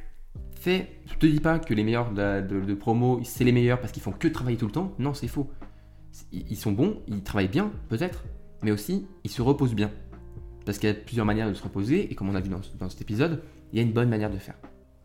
fais, 0.59 0.89
je 1.07 1.15
te 1.15 1.25
dis 1.25 1.39
pas 1.39 1.59
que 1.59 1.73
les 1.73 1.83
meilleurs 1.83 2.11
de, 2.11 2.73
promo, 2.73 3.19
c'est 3.23 3.43
les 3.43 3.51
meilleurs 3.51 3.79
parce 3.79 3.91
qu'ils 3.91 4.03
font 4.03 4.11
que 4.11 4.27
travailler 4.27 4.57
tout 4.57 4.67
le 4.67 4.71
temps. 4.71 4.93
Non, 4.99 5.13
c'est 5.13 5.27
faux. 5.27 5.49
Ils 6.31 6.57
sont 6.57 6.71
bons, 6.71 7.01
ils 7.07 7.23
travaillent 7.23 7.47
bien, 7.47 7.71
peut-être, 7.89 8.25
mais 8.63 8.71
aussi, 8.71 9.07
ils 9.23 9.31
se 9.31 9.41
reposent 9.41 9.75
bien. 9.75 9.91
Parce 10.65 10.77
qu'il 10.77 10.89
y 10.89 10.91
a 10.91 10.95
plusieurs 10.95 11.25
manières 11.25 11.49
de 11.49 11.53
se 11.53 11.63
reposer, 11.63 12.11
et 12.11 12.15
comme 12.15 12.29
on 12.29 12.35
a 12.35 12.41
vu 12.41 12.49
dans, 12.49 12.61
dans 12.79 12.89
cet 12.89 13.01
épisode, 13.01 13.41
il 13.71 13.77
y 13.77 13.79
a 13.79 13.83
une 13.83 13.93
bonne 13.93 14.09
manière 14.09 14.29
de 14.29 14.37
faire. 14.37 14.55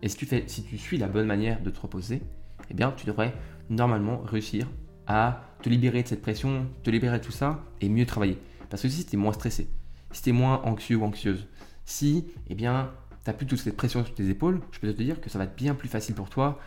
Et 0.02 0.08
si 0.08 0.16
tu, 0.16 0.26
fais, 0.26 0.44
si 0.46 0.62
tu 0.62 0.76
suis 0.76 0.99
la 0.99 1.06
bonne 1.06 1.26
manière 1.26 1.62
de 1.62 1.70
te 1.70 1.80
reposer, 1.80 2.23
eh 2.70 2.75
bien, 2.75 2.92
tu 2.96 3.06
devrais 3.06 3.32
normalement 3.70 4.18
réussir 4.18 4.68
à 5.06 5.42
te 5.62 5.68
libérer 5.68 6.02
de 6.02 6.08
cette 6.08 6.23
pression, 6.23 6.66
te 6.82 6.90
libérer 6.90 7.18
de 7.18 7.25
tout 7.25 7.32
ça 7.32 7.64
et 7.80 7.88
mieux 7.88 8.06
travailler. 8.06 8.38
Parce 8.70 8.82
que 8.82 8.88
si 8.88 9.04
tu 9.04 9.16
moins 9.16 9.32
stressé, 9.32 9.68
si 10.12 10.23
tu 10.23 10.32
moins 10.32 10.62
anxieux 10.64 10.96
ou 10.96 11.04
anxieuse, 11.04 11.46
si, 11.85 12.26
eh 12.49 12.54
bien, 12.54 12.90
tu 13.25 13.30
n'as 13.30 13.35
plus 13.35 13.46
toute 13.46 13.58
cette 13.58 13.76
pression 13.76 14.04
sur 14.04 14.14
tes 14.14 14.28
épaules, 14.28 14.61
je 14.73 14.78
peux 14.80 14.92
te 14.92 15.02
dire 15.02 15.20
que 15.20 15.30
ça 15.30 15.38
va 15.38 15.44
être 15.44 15.56
bien 15.56 15.75
plus 15.75 15.88
facile 15.88 16.14
pour 16.14 16.30
toi 16.30 16.58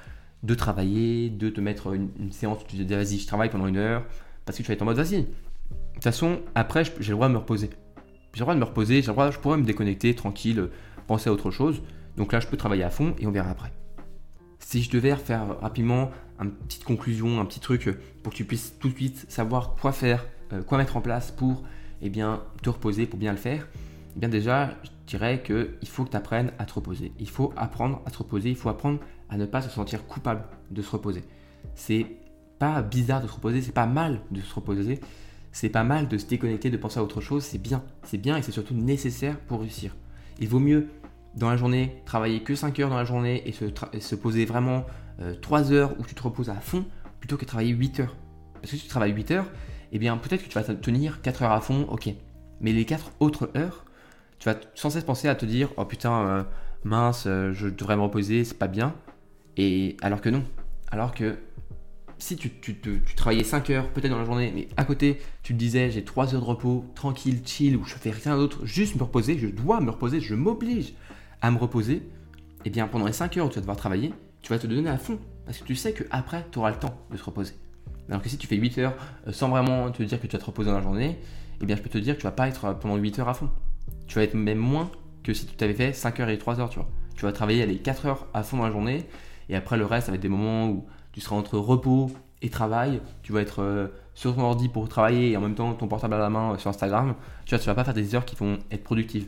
de 0.43 0.55
travailler, 0.55 1.29
de 1.29 1.49
te 1.49 1.59
mettre 1.59 1.93
une, 1.93 2.31
séance 2.31 2.61
où 2.61 2.65
tu 2.65 2.77
te 2.77 2.81
dis 2.83 2.93
vas-y, 2.93 3.19
je 3.19 3.27
travaille 3.27 3.49
pendant 3.49 3.67
une 3.67 3.77
heure, 3.77 4.05
parce 4.45 4.57
que 4.57 4.63
tu 4.63 4.67
vas 4.67 4.73
être 4.73 4.81
en 4.81 4.85
mode 4.85 4.97
vas-y. 4.97 5.23
De 5.23 5.25
toute 5.95 6.03
façon, 6.03 6.39
après, 6.55 6.83
j'ai 6.85 7.09
le 7.09 7.15
droit 7.15 7.27
de 7.27 7.33
me 7.33 7.39
reposer. 7.39 7.69
J'ai 8.33 8.39
le 8.39 8.45
droit 8.45 8.53
de 8.53 8.59
me 8.59 8.65
reposer, 8.65 9.01
j'ai 9.01 9.07
le 9.07 9.13
droit, 9.13 9.31
je 9.31 9.39
pourrais 9.39 9.57
me 9.57 9.65
déconnecter 9.65 10.15
tranquille, 10.15 10.69
penser 11.07 11.29
à 11.29 11.33
autre 11.33 11.51
chose. 11.51 11.81
Donc 12.15 12.31
là, 12.31 12.39
je 12.39 12.47
peux 12.47 12.57
travailler 12.57 12.83
à 12.83 12.89
fond 12.89 13.15
et 13.19 13.27
on 13.27 13.31
verra 13.31 13.49
après. 13.49 13.73
Si 14.59 14.81
je 14.83 14.89
devais 14.91 15.15
faire 15.15 15.59
rapidement 15.59 16.11
une 16.39 16.51
petite 16.51 16.83
conclusion, 16.83 17.39
un 17.39 17.45
petit 17.45 17.59
truc 17.59 17.89
pour 18.23 18.31
que 18.31 18.37
tu 18.37 18.45
puisses 18.45 18.77
tout 18.79 18.89
de 18.89 18.95
suite 18.95 19.25
savoir 19.29 19.75
quoi 19.75 19.91
faire, 19.91 20.25
euh, 20.53 20.61
quoi 20.61 20.77
mettre 20.77 20.95
en 20.95 21.01
place 21.01 21.31
pour 21.31 21.63
eh 22.01 22.09
bien, 22.09 22.43
te 22.61 22.69
reposer, 22.69 23.05
pour 23.05 23.19
bien 23.19 23.31
le 23.31 23.37
faire, 23.37 23.67
eh 24.15 24.19
bien 24.19 24.29
déjà, 24.29 24.75
je 24.83 24.89
dirais 25.07 25.43
qu'il 25.43 25.87
faut 25.87 26.05
que 26.05 26.11
tu 26.11 26.17
apprennes 26.17 26.51
à 26.59 26.65
te 26.65 26.73
reposer. 26.73 27.11
Il 27.19 27.29
faut 27.29 27.53
apprendre 27.55 28.01
à 28.05 28.11
te 28.11 28.17
reposer, 28.17 28.49
il 28.49 28.55
faut 28.55 28.69
apprendre 28.69 28.99
à 29.29 29.37
ne 29.37 29.45
pas 29.45 29.61
se 29.61 29.69
sentir 29.69 30.05
coupable 30.07 30.43
de 30.71 30.81
se 30.81 30.91
reposer. 30.91 31.23
C'est 31.75 32.05
pas 32.57 32.81
bizarre 32.81 33.21
de 33.21 33.27
se 33.27 33.33
reposer, 33.33 33.61
c'est 33.61 33.71
pas 33.71 33.85
mal 33.85 34.21
de 34.31 34.41
se 34.41 34.53
reposer, 34.53 34.99
c'est 35.51 35.69
pas 35.69 35.83
mal 35.83 36.07
de 36.07 36.17
se 36.17 36.25
déconnecter, 36.25 36.69
de 36.69 36.77
penser 36.77 36.99
à 36.99 37.03
autre 37.03 37.21
chose, 37.21 37.43
c'est 37.43 37.57
bien. 37.57 37.83
C'est 38.03 38.17
bien 38.17 38.37
et 38.37 38.41
c'est 38.41 38.51
surtout 38.51 38.73
nécessaire 38.73 39.39
pour 39.39 39.61
réussir. 39.61 39.95
Il 40.39 40.47
vaut 40.47 40.59
mieux 40.59 40.89
dans 41.35 41.49
la 41.49 41.57
journée, 41.57 42.01
travailler 42.05 42.43
que 42.43 42.55
5 42.55 42.79
heures 42.79 42.89
dans 42.89 42.97
la 42.97 43.05
journée 43.05 43.43
et 43.47 43.51
se, 43.51 44.15
poser 44.15 44.45
vraiment 44.45 44.85
3 45.41 45.71
euh, 45.71 45.75
heures 45.75 45.99
où 45.99 46.03
tu 46.03 46.15
te 46.15 46.23
reposes 46.23 46.49
à 46.49 46.55
fond 46.55 46.85
plutôt 47.19 47.37
que 47.37 47.45
travailler 47.45 47.71
8 47.71 48.01
heures. 48.01 48.15
Parce 48.55 48.71
que 48.71 48.77
si 48.77 48.83
tu 48.83 48.89
travailles 48.89 49.13
8 49.13 49.31
heures, 49.31 49.45
eh 49.91 49.99
bien 49.99 50.17
peut-être 50.17 50.43
que 50.43 50.49
tu 50.49 50.55
vas 50.59 50.63
tenir 50.63 51.21
4 51.21 51.43
heures 51.43 51.51
à 51.51 51.61
fond, 51.61 51.85
ok. 51.89 52.09
Mais 52.61 52.73
les 52.73 52.85
4 52.85 53.11
autres 53.19 53.49
heures, 53.55 53.85
tu 54.39 54.49
vas 54.49 54.55
sans 54.75 54.89
cesse 54.89 55.03
penser 55.03 55.27
à 55.27 55.35
te 55.35 55.45
dire 55.45 55.71
oh 55.77 55.85
putain, 55.85 56.27
euh, 56.27 56.43
mince, 56.83 57.25
euh, 57.27 57.53
je 57.53 57.67
devrais 57.67 57.95
me 57.95 58.01
reposer, 58.01 58.43
c'est 58.43 58.57
pas 58.57 58.67
bien. 58.67 58.95
Et 59.57 59.97
alors 60.01 60.21
que 60.21 60.29
non. 60.29 60.43
Alors 60.91 61.13
que 61.13 61.37
si 62.17 62.35
tu, 62.35 62.51
travaillais 63.15 63.43
5 63.43 63.69
heures 63.69 63.89
peut-être 63.89 64.11
dans 64.11 64.19
la 64.19 64.25
journée, 64.25 64.51
mais 64.53 64.67
à 64.77 64.83
côté, 64.83 65.19
tu 65.41 65.53
te 65.53 65.57
disais 65.57 65.89
j'ai 65.89 66.03
3 66.03 66.35
heures 66.35 66.41
de 66.41 66.45
repos, 66.45 66.85
tranquille, 66.95 67.41
chill, 67.45 67.77
où 67.77 67.85
je 67.85 67.95
fais 67.95 68.11
rien 68.11 68.35
d'autre, 68.35 68.65
juste 68.65 68.95
me 68.95 69.03
reposer, 69.03 69.37
je 69.37 69.47
dois 69.47 69.79
me 69.79 69.89
reposer, 69.89 70.19
je 70.19 70.35
m'oblige 70.35 70.93
à 71.41 71.51
me 71.51 71.57
reposer, 71.57 71.95
et 71.95 72.03
eh 72.65 72.69
bien 72.69 72.87
pendant 72.87 73.05
les 73.05 73.13
5 73.13 73.37
heures 73.37 73.45
où 73.45 73.49
tu 73.49 73.55
vas 73.55 73.61
devoir 73.61 73.77
travailler, 73.77 74.13
tu 74.41 74.51
vas 74.51 74.59
te 74.59 74.67
donner 74.67 74.89
à 74.89 74.97
fond. 74.97 75.19
Parce 75.45 75.57
que 75.59 75.63
tu 75.63 75.75
sais 75.75 75.93
qu'après, 75.93 76.45
tu 76.51 76.59
auras 76.59 76.71
le 76.71 76.77
temps 76.77 76.95
de 77.09 77.17
te 77.17 77.23
reposer. 77.23 77.53
Alors 78.09 78.21
que 78.21 78.29
si 78.29 78.37
tu 78.37 78.47
fais 78.47 78.55
8 78.55 78.77
heures 78.79 78.93
euh, 79.27 79.31
sans 79.31 79.49
vraiment 79.49 79.91
te 79.91 80.03
dire 80.03 80.19
que 80.19 80.27
tu 80.27 80.35
vas 80.35 80.41
te 80.41 80.45
reposer 80.45 80.69
dans 80.69 80.77
la 80.77 80.83
journée, 80.83 81.19
eh 81.61 81.65
bien 81.65 81.75
je 81.75 81.81
peux 81.81 81.89
te 81.89 81.97
dire 81.97 82.15
que 82.15 82.21
tu 82.21 82.25
vas 82.25 82.31
pas 82.31 82.47
être 82.47 82.65
euh, 82.65 82.73
pendant 82.73 82.95
8 82.95 83.19
heures 83.19 83.29
à 83.29 83.33
fond. 83.33 83.49
Tu 84.07 84.15
vas 84.15 84.23
être 84.23 84.33
même 84.33 84.57
moins 84.57 84.89
que 85.23 85.33
si 85.33 85.45
tu 85.45 85.55
t'avais 85.55 85.73
fait 85.73 85.93
5 85.93 86.19
heures 86.19 86.29
et 86.29 86.37
3 86.37 86.59
heures, 86.59 86.69
tu 86.69 87.25
vas 87.25 87.31
travailler 87.31 87.65
les 87.65 87.77
4 87.77 88.05
heures 88.05 88.27
à 88.33 88.43
fond 88.43 88.57
dans 88.57 88.65
la 88.65 88.71
journée, 88.71 89.05
et 89.49 89.55
après 89.55 89.77
le 89.77 89.85
reste, 89.85 90.05
ça 90.05 90.11
va 90.11 90.15
être 90.15 90.21
des 90.21 90.29
moments 90.29 90.69
où 90.69 90.85
tu 91.11 91.21
seras 91.21 91.35
entre 91.35 91.57
repos 91.57 92.11
et 92.41 92.49
travail. 92.49 93.01
Tu 93.23 93.33
vas 93.33 93.41
être 93.41 93.61
euh, 93.61 93.87
sur 94.13 94.35
ton 94.35 94.41
ordi 94.41 94.69
pour 94.69 94.87
travailler 94.87 95.31
et 95.31 95.37
en 95.37 95.41
même 95.41 95.55
temps 95.55 95.73
ton 95.73 95.87
portable 95.87 96.13
à 96.13 96.19
la 96.19 96.29
main 96.29 96.57
sur 96.57 96.69
Instagram. 96.69 97.15
Tu 97.45 97.55
vois, 97.55 97.63
vas 97.65 97.75
pas 97.75 97.83
faire 97.83 97.93
des 97.93 98.15
heures 98.15 98.25
qui 98.25 98.35
vont 98.35 98.59
être 98.71 98.83
productives. 98.83 99.27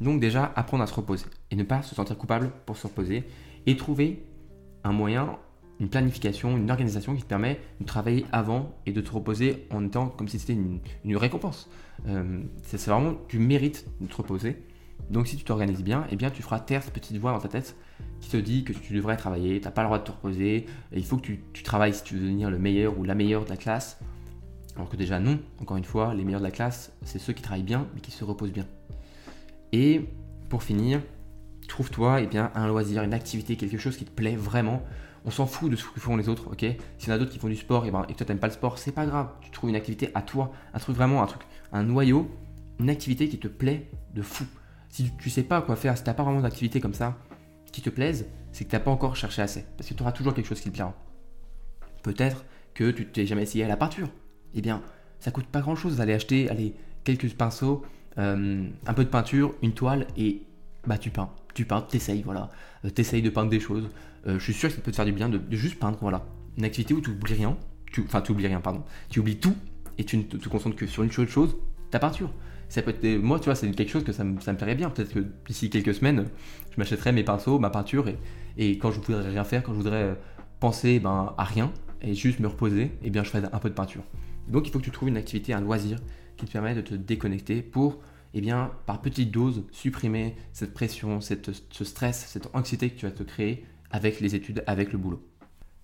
Donc 0.00 0.20
déjà, 0.20 0.52
apprendre 0.56 0.82
à 0.82 0.86
se 0.86 0.94
reposer 0.94 1.26
et 1.50 1.56
ne 1.56 1.62
pas 1.62 1.82
se 1.82 1.94
sentir 1.94 2.18
coupable 2.18 2.50
pour 2.66 2.76
se 2.76 2.86
reposer 2.86 3.24
et 3.66 3.76
trouver 3.76 4.24
un 4.82 4.92
moyen, 4.92 5.38
une 5.80 5.88
planification, 5.88 6.56
une 6.56 6.70
organisation 6.70 7.14
qui 7.14 7.22
te 7.22 7.28
permet 7.28 7.60
de 7.80 7.86
travailler 7.86 8.26
avant 8.32 8.74
et 8.86 8.92
de 8.92 9.00
te 9.00 9.10
reposer 9.10 9.66
en 9.70 9.84
étant 9.84 10.08
comme 10.08 10.28
si 10.28 10.38
c'était 10.38 10.54
une, 10.54 11.16
récompense. 11.16 11.68
Euh, 12.06 12.42
c'est 12.62 12.82
vraiment, 12.86 13.14
tu 13.28 13.38
mérites 13.38 13.86
de 14.00 14.06
te 14.06 14.16
reposer. 14.16 14.62
Donc 15.10 15.26
si 15.26 15.36
tu 15.36 15.44
t'organises 15.44 15.82
bien, 15.82 16.06
eh 16.10 16.16
bien 16.16 16.30
tu 16.30 16.42
feras 16.42 16.60
taire 16.60 16.82
cette 16.82 16.94
petite 16.94 17.16
voix 17.18 17.32
dans 17.32 17.40
ta 17.40 17.48
tête 17.48 17.76
qui 18.20 18.30
te 18.30 18.36
dit 18.36 18.64
que 18.64 18.72
tu 18.72 18.94
devrais 18.94 19.16
travailler, 19.16 19.60
tu 19.60 19.64
n'as 19.64 19.72
pas 19.72 19.82
le 19.82 19.88
droit 19.88 19.98
de 19.98 20.04
te 20.04 20.12
reposer, 20.12 20.66
il 20.92 21.04
faut 21.04 21.16
que 21.16 21.22
tu, 21.22 21.42
tu, 21.52 21.62
travailles 21.62 21.92
si 21.92 22.04
tu 22.04 22.14
veux 22.14 22.20
devenir 22.20 22.50
le 22.50 22.58
meilleur 22.58 22.98
ou 22.98 23.04
la 23.04 23.14
meilleure 23.14 23.44
de 23.44 23.50
la 23.50 23.56
classe. 23.56 23.98
Alors 24.76 24.88
que 24.88 24.96
déjà 24.96 25.20
non, 25.20 25.38
encore 25.60 25.76
une 25.76 25.84
fois, 25.84 26.14
les 26.14 26.24
meilleurs 26.24 26.40
de 26.40 26.46
la 26.46 26.50
classe, 26.50 26.92
c'est 27.02 27.18
ceux 27.18 27.32
qui 27.32 27.42
travaillent 27.42 27.62
bien 27.62 27.86
mais 27.94 28.00
qui 28.00 28.12
se 28.12 28.24
reposent 28.24 28.52
bien. 28.52 28.66
Et 29.72 30.08
pour 30.48 30.62
finir, 30.62 31.00
trouve-toi 31.68 32.20
eh 32.20 32.26
bien, 32.26 32.50
un 32.54 32.68
loisir, 32.68 33.02
une 33.02 33.14
activité, 33.14 33.56
quelque 33.56 33.78
chose 33.78 33.96
qui 33.96 34.04
te 34.04 34.10
plaît 34.10 34.36
vraiment. 34.36 34.82
On 35.24 35.30
s'en 35.30 35.46
fout 35.46 35.70
de 35.70 35.76
ce 35.76 35.84
que 35.84 36.00
font 36.00 36.16
les 36.16 36.28
autres, 36.28 36.48
ok 36.48 36.66
S'il 36.98 37.08
y 37.08 37.10
en 37.10 37.14
a 37.14 37.18
d'autres 37.18 37.32
qui 37.32 37.38
font 37.38 37.48
du 37.48 37.56
sport 37.56 37.86
et, 37.86 37.90
ben, 37.90 38.02
que 38.02 38.12
toi 38.12 38.26
t'aimes 38.26 38.38
pas 38.38 38.48
le 38.48 38.52
sport, 38.52 38.78
c'est 38.78 38.92
pas 38.92 39.06
grave. 39.06 39.28
Tu 39.40 39.50
trouves 39.50 39.70
une 39.70 39.76
activité 39.76 40.10
à 40.14 40.22
toi, 40.22 40.52
un 40.74 40.78
truc 40.78 40.96
vraiment, 40.96 41.22
un 41.22 41.26
truc, 41.26 41.42
un 41.72 41.82
noyau, 41.82 42.30
une 42.78 42.90
activité 42.90 43.28
qui 43.28 43.38
te 43.38 43.48
plaît 43.48 43.88
de 44.14 44.22
fou. 44.22 44.44
Si 44.90 45.10
tu, 45.18 45.30
sais 45.30 45.42
pas 45.42 45.62
quoi 45.62 45.76
faire, 45.76 45.96
si 45.96 46.04
t'as 46.04 46.14
pas 46.14 46.22
vraiment 46.22 46.40
d'activité 46.40 46.80
comme 46.80 46.94
ça 46.94 47.16
qui 47.72 47.80
te 47.80 47.90
plaise, 47.90 48.26
c'est 48.52 48.64
que 48.64 48.70
t'as 48.70 48.80
pas 48.80 48.90
encore 48.90 49.16
cherché 49.16 49.42
assez. 49.42 49.64
Parce 49.76 49.88
que 49.88 49.94
tu 49.94 50.02
auras 50.02 50.12
toujours 50.12 50.34
quelque 50.34 50.46
chose 50.46 50.60
qui 50.60 50.68
te 50.68 50.74
plaira. 50.74 50.94
Peut-être 52.02 52.44
que 52.74 52.90
tu 52.90 53.06
t'es 53.06 53.26
jamais 53.26 53.42
essayé 53.42 53.64
à 53.64 53.68
la 53.68 53.76
peinture. 53.76 54.08
Eh 54.54 54.60
bien, 54.60 54.82
ça 55.18 55.30
coûte 55.30 55.46
pas 55.46 55.60
grand 55.60 55.74
chose 55.74 55.96
d'aller 55.96 56.12
acheter 56.12 56.48
allez, 56.50 56.74
quelques 57.02 57.32
pinceaux, 57.34 57.82
euh, 58.18 58.68
un 58.86 58.94
peu 58.94 59.04
de 59.04 59.08
peinture, 59.08 59.54
une 59.62 59.72
toile 59.72 60.06
et 60.16 60.42
bah 60.86 60.98
tu 60.98 61.10
peins. 61.10 61.30
Tu 61.54 61.64
peins, 61.64 61.82
t'essayes, 61.82 62.22
voilà. 62.22 62.50
Euh, 62.84 62.90
t'essayes 62.90 63.22
de 63.22 63.30
peindre 63.30 63.50
des 63.50 63.60
choses. 63.60 63.88
Euh, 64.26 64.38
je 64.38 64.44
suis 64.44 64.54
sûr 64.54 64.68
que 64.68 64.74
ça 64.74 64.80
peut 64.80 64.90
te 64.90 64.96
faire 64.96 65.04
du 65.04 65.12
bien 65.12 65.28
de, 65.28 65.40
juste 65.50 65.78
peindre, 65.78 65.98
voilà. 66.00 66.24
Une 66.56 66.64
activité 66.64 66.94
où 66.94 67.00
tu 67.00 67.10
oublies 67.10 67.34
rien, 67.34 67.56
enfin 68.04 68.20
tu 68.20 68.32
oublies 68.32 68.46
rien, 68.46 68.60
pardon. 68.60 68.82
Tu 69.10 69.20
oublies 69.20 69.38
tout 69.38 69.54
et 69.98 70.04
tu 70.04 70.16
ne 70.16 70.22
te, 70.22 70.48
concentres 70.48 70.76
que 70.76 70.86
sur 70.86 71.02
une 71.02 71.10
seule 71.10 71.28
chose, 71.28 71.56
ta 71.90 71.98
peinture. 71.98 72.32
Ça 72.68 72.82
peut 72.82 72.90
être, 72.90 73.22
moi, 73.22 73.38
tu 73.38 73.46
vois, 73.46 73.54
c'est 73.54 73.70
quelque 73.70 73.90
chose 73.90 74.04
que 74.04 74.12
ça 74.12 74.24
me, 74.24 74.40
ça 74.40 74.54
plairait 74.54 74.74
bien. 74.74 74.90
Peut-être 74.90 75.12
que 75.12 75.26
d'ici 75.46 75.70
quelques 75.70 75.94
semaines, 75.94 76.26
je 76.72 76.76
m'achèterai 76.78 77.12
mes 77.12 77.22
pinceaux, 77.22 77.58
ma 77.58 77.70
peinture, 77.70 78.06
et, 78.56 78.78
quand 78.78 78.90
je 78.90 79.00
voudrais 79.00 79.28
rien 79.28 79.44
faire, 79.44 79.62
quand 79.62 79.72
je 79.72 79.78
voudrais 79.78 80.16
penser 80.60 80.98
ben, 81.00 81.34
à 81.36 81.44
rien 81.44 81.72
et 82.00 82.14
juste 82.14 82.40
me 82.40 82.48
reposer, 82.48 82.92
eh 83.02 83.10
bien, 83.10 83.22
je 83.22 83.30
ferai 83.30 83.46
un 83.52 83.58
peu 83.58 83.68
de 83.68 83.74
peinture. 83.74 84.02
Donc, 84.48 84.66
il 84.66 84.70
faut 84.70 84.78
que 84.78 84.84
tu 84.84 84.90
trouves 84.90 85.08
une 85.08 85.16
activité, 85.16 85.52
un 85.52 85.60
loisir 85.60 85.98
qui 86.36 86.46
te 86.46 86.52
permet 86.52 86.74
de 86.74 86.80
te 86.80 86.94
déconnecter 86.94 87.62
pour, 87.62 88.00
eh 88.32 88.40
bien, 88.40 88.72
par 88.86 89.00
petites 89.00 89.30
doses, 89.30 89.64
supprimer 89.70 90.34
cette 90.52 90.74
pression, 90.74 91.20
cette, 91.20 91.50
ce 91.70 91.84
stress, 91.84 92.26
cette 92.28 92.48
anxiété 92.54 92.90
que 92.90 92.98
tu 92.98 93.06
vas 93.06 93.12
te 93.12 93.22
créer 93.22 93.64
avec 93.94 94.18
les 94.18 94.34
études, 94.34 94.64
avec 94.66 94.92
le 94.92 94.98
boulot. 94.98 95.22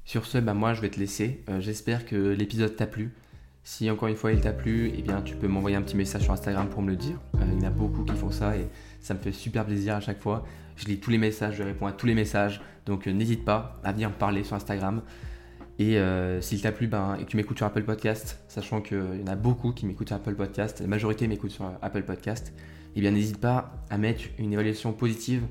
Sur 0.04 0.26
ce, 0.26 0.38
bah, 0.38 0.52
moi, 0.52 0.74
je 0.74 0.80
vais 0.80 0.88
te 0.88 0.98
laisser. 0.98 1.44
Euh, 1.48 1.60
j'espère 1.60 2.04
que 2.04 2.16
l'épisode 2.16 2.74
t'a 2.74 2.88
plu. 2.88 3.14
Si 3.62 3.88
encore 3.88 4.08
une 4.08 4.16
fois 4.16 4.32
il 4.32 4.40
t'a 4.40 4.52
plu, 4.52 4.90
eh 4.96 5.02
bien 5.02 5.20
tu 5.20 5.36
peux 5.36 5.46
m'envoyer 5.46 5.76
un 5.76 5.82
petit 5.82 5.96
message 5.96 6.22
sur 6.22 6.32
Instagram 6.32 6.68
pour 6.68 6.82
me 6.82 6.88
le 6.88 6.96
dire. 6.96 7.20
Euh, 7.36 7.44
il 7.52 7.60
y 7.60 7.64
en 7.64 7.68
a 7.68 7.70
beaucoup 7.70 8.04
qui 8.04 8.14
font 8.14 8.30
ça 8.30 8.56
et 8.56 8.66
ça 9.00 9.12
me 9.14 9.18
fait 9.20 9.32
super 9.32 9.66
plaisir 9.66 9.94
à 9.94 10.00
chaque 10.00 10.18
fois. 10.18 10.44
Je 10.76 10.86
lis 10.86 10.98
tous 10.98 11.10
les 11.10 11.18
messages, 11.18 11.56
je 11.56 11.62
réponds 11.62 11.86
à 11.86 11.92
tous 11.92 12.06
les 12.06 12.14
messages. 12.14 12.62
Donc 12.86 13.06
euh, 13.06 13.12
n'hésite 13.12 13.44
pas 13.44 13.78
à 13.84 13.92
venir 13.92 14.08
me 14.08 14.14
parler 14.14 14.42
sur 14.42 14.56
Instagram. 14.56 15.02
Et 15.78 15.98
s'il 16.42 16.60
t'a 16.60 16.72
plu 16.72 16.88
ben, 16.88 17.16
et 17.18 17.24
que 17.24 17.30
tu 17.30 17.38
m'écoutes 17.38 17.56
sur 17.56 17.64
Apple 17.64 17.84
Podcast, 17.84 18.38
sachant 18.48 18.82
qu'il 18.82 18.98
y 18.98 19.22
en 19.22 19.32
a 19.32 19.34
beaucoup 19.34 19.72
qui 19.72 19.86
m'écoutent 19.86 20.08
sur 20.08 20.16
Apple 20.16 20.34
Podcast, 20.34 20.80
la 20.80 20.86
majorité 20.86 21.26
m'écoute 21.26 21.52
sur 21.52 21.72
Apple 21.80 22.02
Podcast, 22.02 22.52
eh 22.96 23.00
bien 23.00 23.12
n'hésite 23.12 23.38
pas 23.38 23.72
à 23.88 23.96
mettre 23.96 24.24
une 24.38 24.52
évaluation 24.52 24.92
positive 24.92 25.42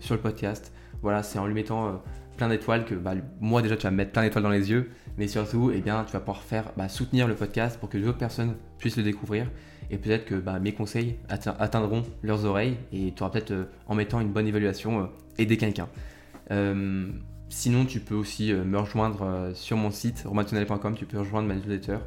sur 0.00 0.14
le 0.14 0.20
podcast 0.20 0.70
Voilà, 1.02 1.22
c'est 1.22 1.38
en 1.38 1.46
lui 1.46 1.54
mettant 1.54 2.02
plein 2.38 2.48
d'étoiles 2.48 2.84
que 2.86 2.94
bah, 2.94 3.14
moi 3.40 3.60
déjà 3.60 3.76
tu 3.76 3.82
vas 3.82 3.90
me 3.90 3.96
mettre 3.96 4.12
plein 4.12 4.22
d'étoiles 4.22 4.44
dans 4.44 4.50
les 4.50 4.70
yeux, 4.70 4.90
mais 5.18 5.28
surtout 5.28 5.70
eh 5.74 5.80
bien, 5.80 6.04
tu 6.04 6.12
vas 6.12 6.20
pouvoir 6.20 6.42
faire 6.42 6.72
bah, 6.76 6.88
soutenir 6.88 7.28
le 7.28 7.34
podcast 7.34 7.78
pour 7.78 7.90
que 7.90 7.98
d'autres 7.98 8.16
personnes 8.16 8.54
puissent 8.78 8.96
le 8.96 9.02
découvrir 9.02 9.50
et 9.90 9.98
peut-être 9.98 10.24
que 10.24 10.36
bah, 10.36 10.58
mes 10.58 10.72
conseils 10.72 11.18
atteindront 11.28 12.04
leurs 12.22 12.44
oreilles 12.44 12.76
et 12.92 13.12
tu 13.14 13.22
auras 13.22 13.32
peut-être 13.32 13.68
en 13.86 13.94
mettant 13.94 14.20
une 14.20 14.32
bonne 14.32 14.46
évaluation 14.46 15.10
aider 15.36 15.56
quelqu'un. 15.56 15.88
sinon 17.48 17.84
tu 17.84 18.00
peux 18.00 18.14
aussi 18.14 18.52
me 18.52 18.78
rejoindre 18.78 19.50
sur 19.54 19.76
mon 19.76 19.90
site 19.90 20.24
romantionnel.com, 20.26 20.94
tu 20.94 21.06
peux 21.06 21.18
rejoindre 21.18 21.48
ma 21.48 21.54
newsletter. 21.54 21.98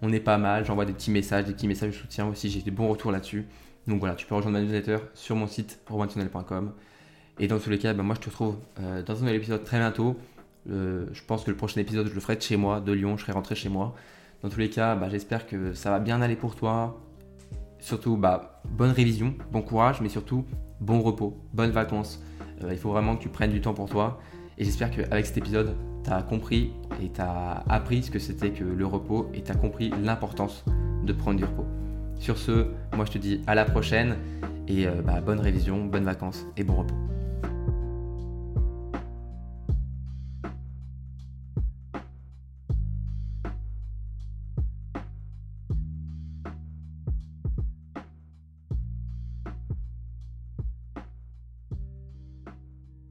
On 0.00 0.12
est 0.12 0.20
pas 0.20 0.38
mal, 0.38 0.64
j'envoie 0.64 0.84
des 0.84 0.92
petits 0.92 1.10
messages, 1.10 1.46
des 1.46 1.52
petits 1.52 1.66
messages 1.66 1.90
de 1.90 1.96
soutien 1.96 2.28
aussi, 2.28 2.50
j'ai 2.50 2.60
des 2.60 2.70
bons 2.70 2.88
retours 2.88 3.10
là-dessus. 3.10 3.46
Donc 3.88 4.00
voilà, 4.00 4.14
tu 4.14 4.26
peux 4.26 4.34
rejoindre 4.34 4.58
ma 4.58 4.64
newsletter 4.64 4.98
sur 5.14 5.34
mon 5.34 5.46
site 5.46 5.80
romantionnel.com. 5.88 6.72
Et 7.40 7.46
dans 7.46 7.58
tous 7.58 7.70
les 7.70 7.78
cas, 7.78 7.94
bah, 7.94 8.02
moi 8.02 8.14
je 8.14 8.20
te 8.20 8.30
retrouve 8.30 8.56
euh, 8.80 9.02
dans 9.02 9.16
un 9.16 9.20
nouvel 9.20 9.36
épisode 9.36 9.64
très 9.64 9.78
bientôt. 9.78 10.16
Euh, 10.70 11.06
je 11.12 11.22
pense 11.24 11.44
que 11.44 11.50
le 11.50 11.56
prochain 11.56 11.80
épisode, 11.80 12.08
je 12.08 12.14
le 12.14 12.20
ferai 12.20 12.36
de 12.36 12.42
chez 12.42 12.56
moi, 12.56 12.80
de 12.80 12.92
Lyon, 12.92 13.16
je 13.16 13.22
serai 13.22 13.32
rentré 13.32 13.54
chez 13.54 13.68
moi. 13.68 13.94
Dans 14.42 14.48
tous 14.48 14.60
les 14.60 14.70
cas, 14.70 14.94
bah, 14.96 15.08
j'espère 15.08 15.46
que 15.46 15.72
ça 15.72 15.90
va 15.90 16.00
bien 16.00 16.20
aller 16.20 16.36
pour 16.36 16.56
toi. 16.56 17.00
Surtout, 17.78 18.16
bah, 18.16 18.60
bonne 18.68 18.90
révision, 18.90 19.34
bon 19.52 19.62
courage, 19.62 20.00
mais 20.00 20.08
surtout, 20.08 20.44
bon 20.80 21.00
repos, 21.00 21.38
bonnes 21.52 21.70
vacances. 21.70 22.22
Euh, 22.64 22.72
il 22.72 22.78
faut 22.78 22.90
vraiment 22.90 23.16
que 23.16 23.22
tu 23.22 23.28
prennes 23.28 23.52
du 23.52 23.60
temps 23.60 23.74
pour 23.74 23.88
toi. 23.88 24.20
Et 24.58 24.64
j'espère 24.64 24.90
qu'avec 24.90 25.24
cet 25.24 25.38
épisode, 25.38 25.76
tu 26.02 26.10
as 26.10 26.22
compris 26.22 26.72
et 27.00 27.10
tu 27.10 27.20
as 27.20 27.62
appris 27.68 28.02
ce 28.02 28.10
que 28.10 28.18
c'était 28.18 28.50
que 28.50 28.64
le 28.64 28.86
repos 28.86 29.30
et 29.32 29.42
tu 29.42 29.52
as 29.52 29.54
compris 29.54 29.92
l'importance 30.02 30.64
de 31.04 31.12
prendre 31.12 31.38
du 31.38 31.44
repos. 31.44 31.66
Sur 32.18 32.36
ce, 32.36 32.66
moi 32.96 33.04
je 33.04 33.12
te 33.12 33.18
dis 33.18 33.40
à 33.46 33.54
la 33.54 33.64
prochaine 33.64 34.16
et 34.66 34.86
bonne 35.24 35.38
révision, 35.38 35.84
bonnes 35.84 36.04
vacances 36.04 36.44
et 36.56 36.64
bon 36.64 36.74
repos. 36.74 36.96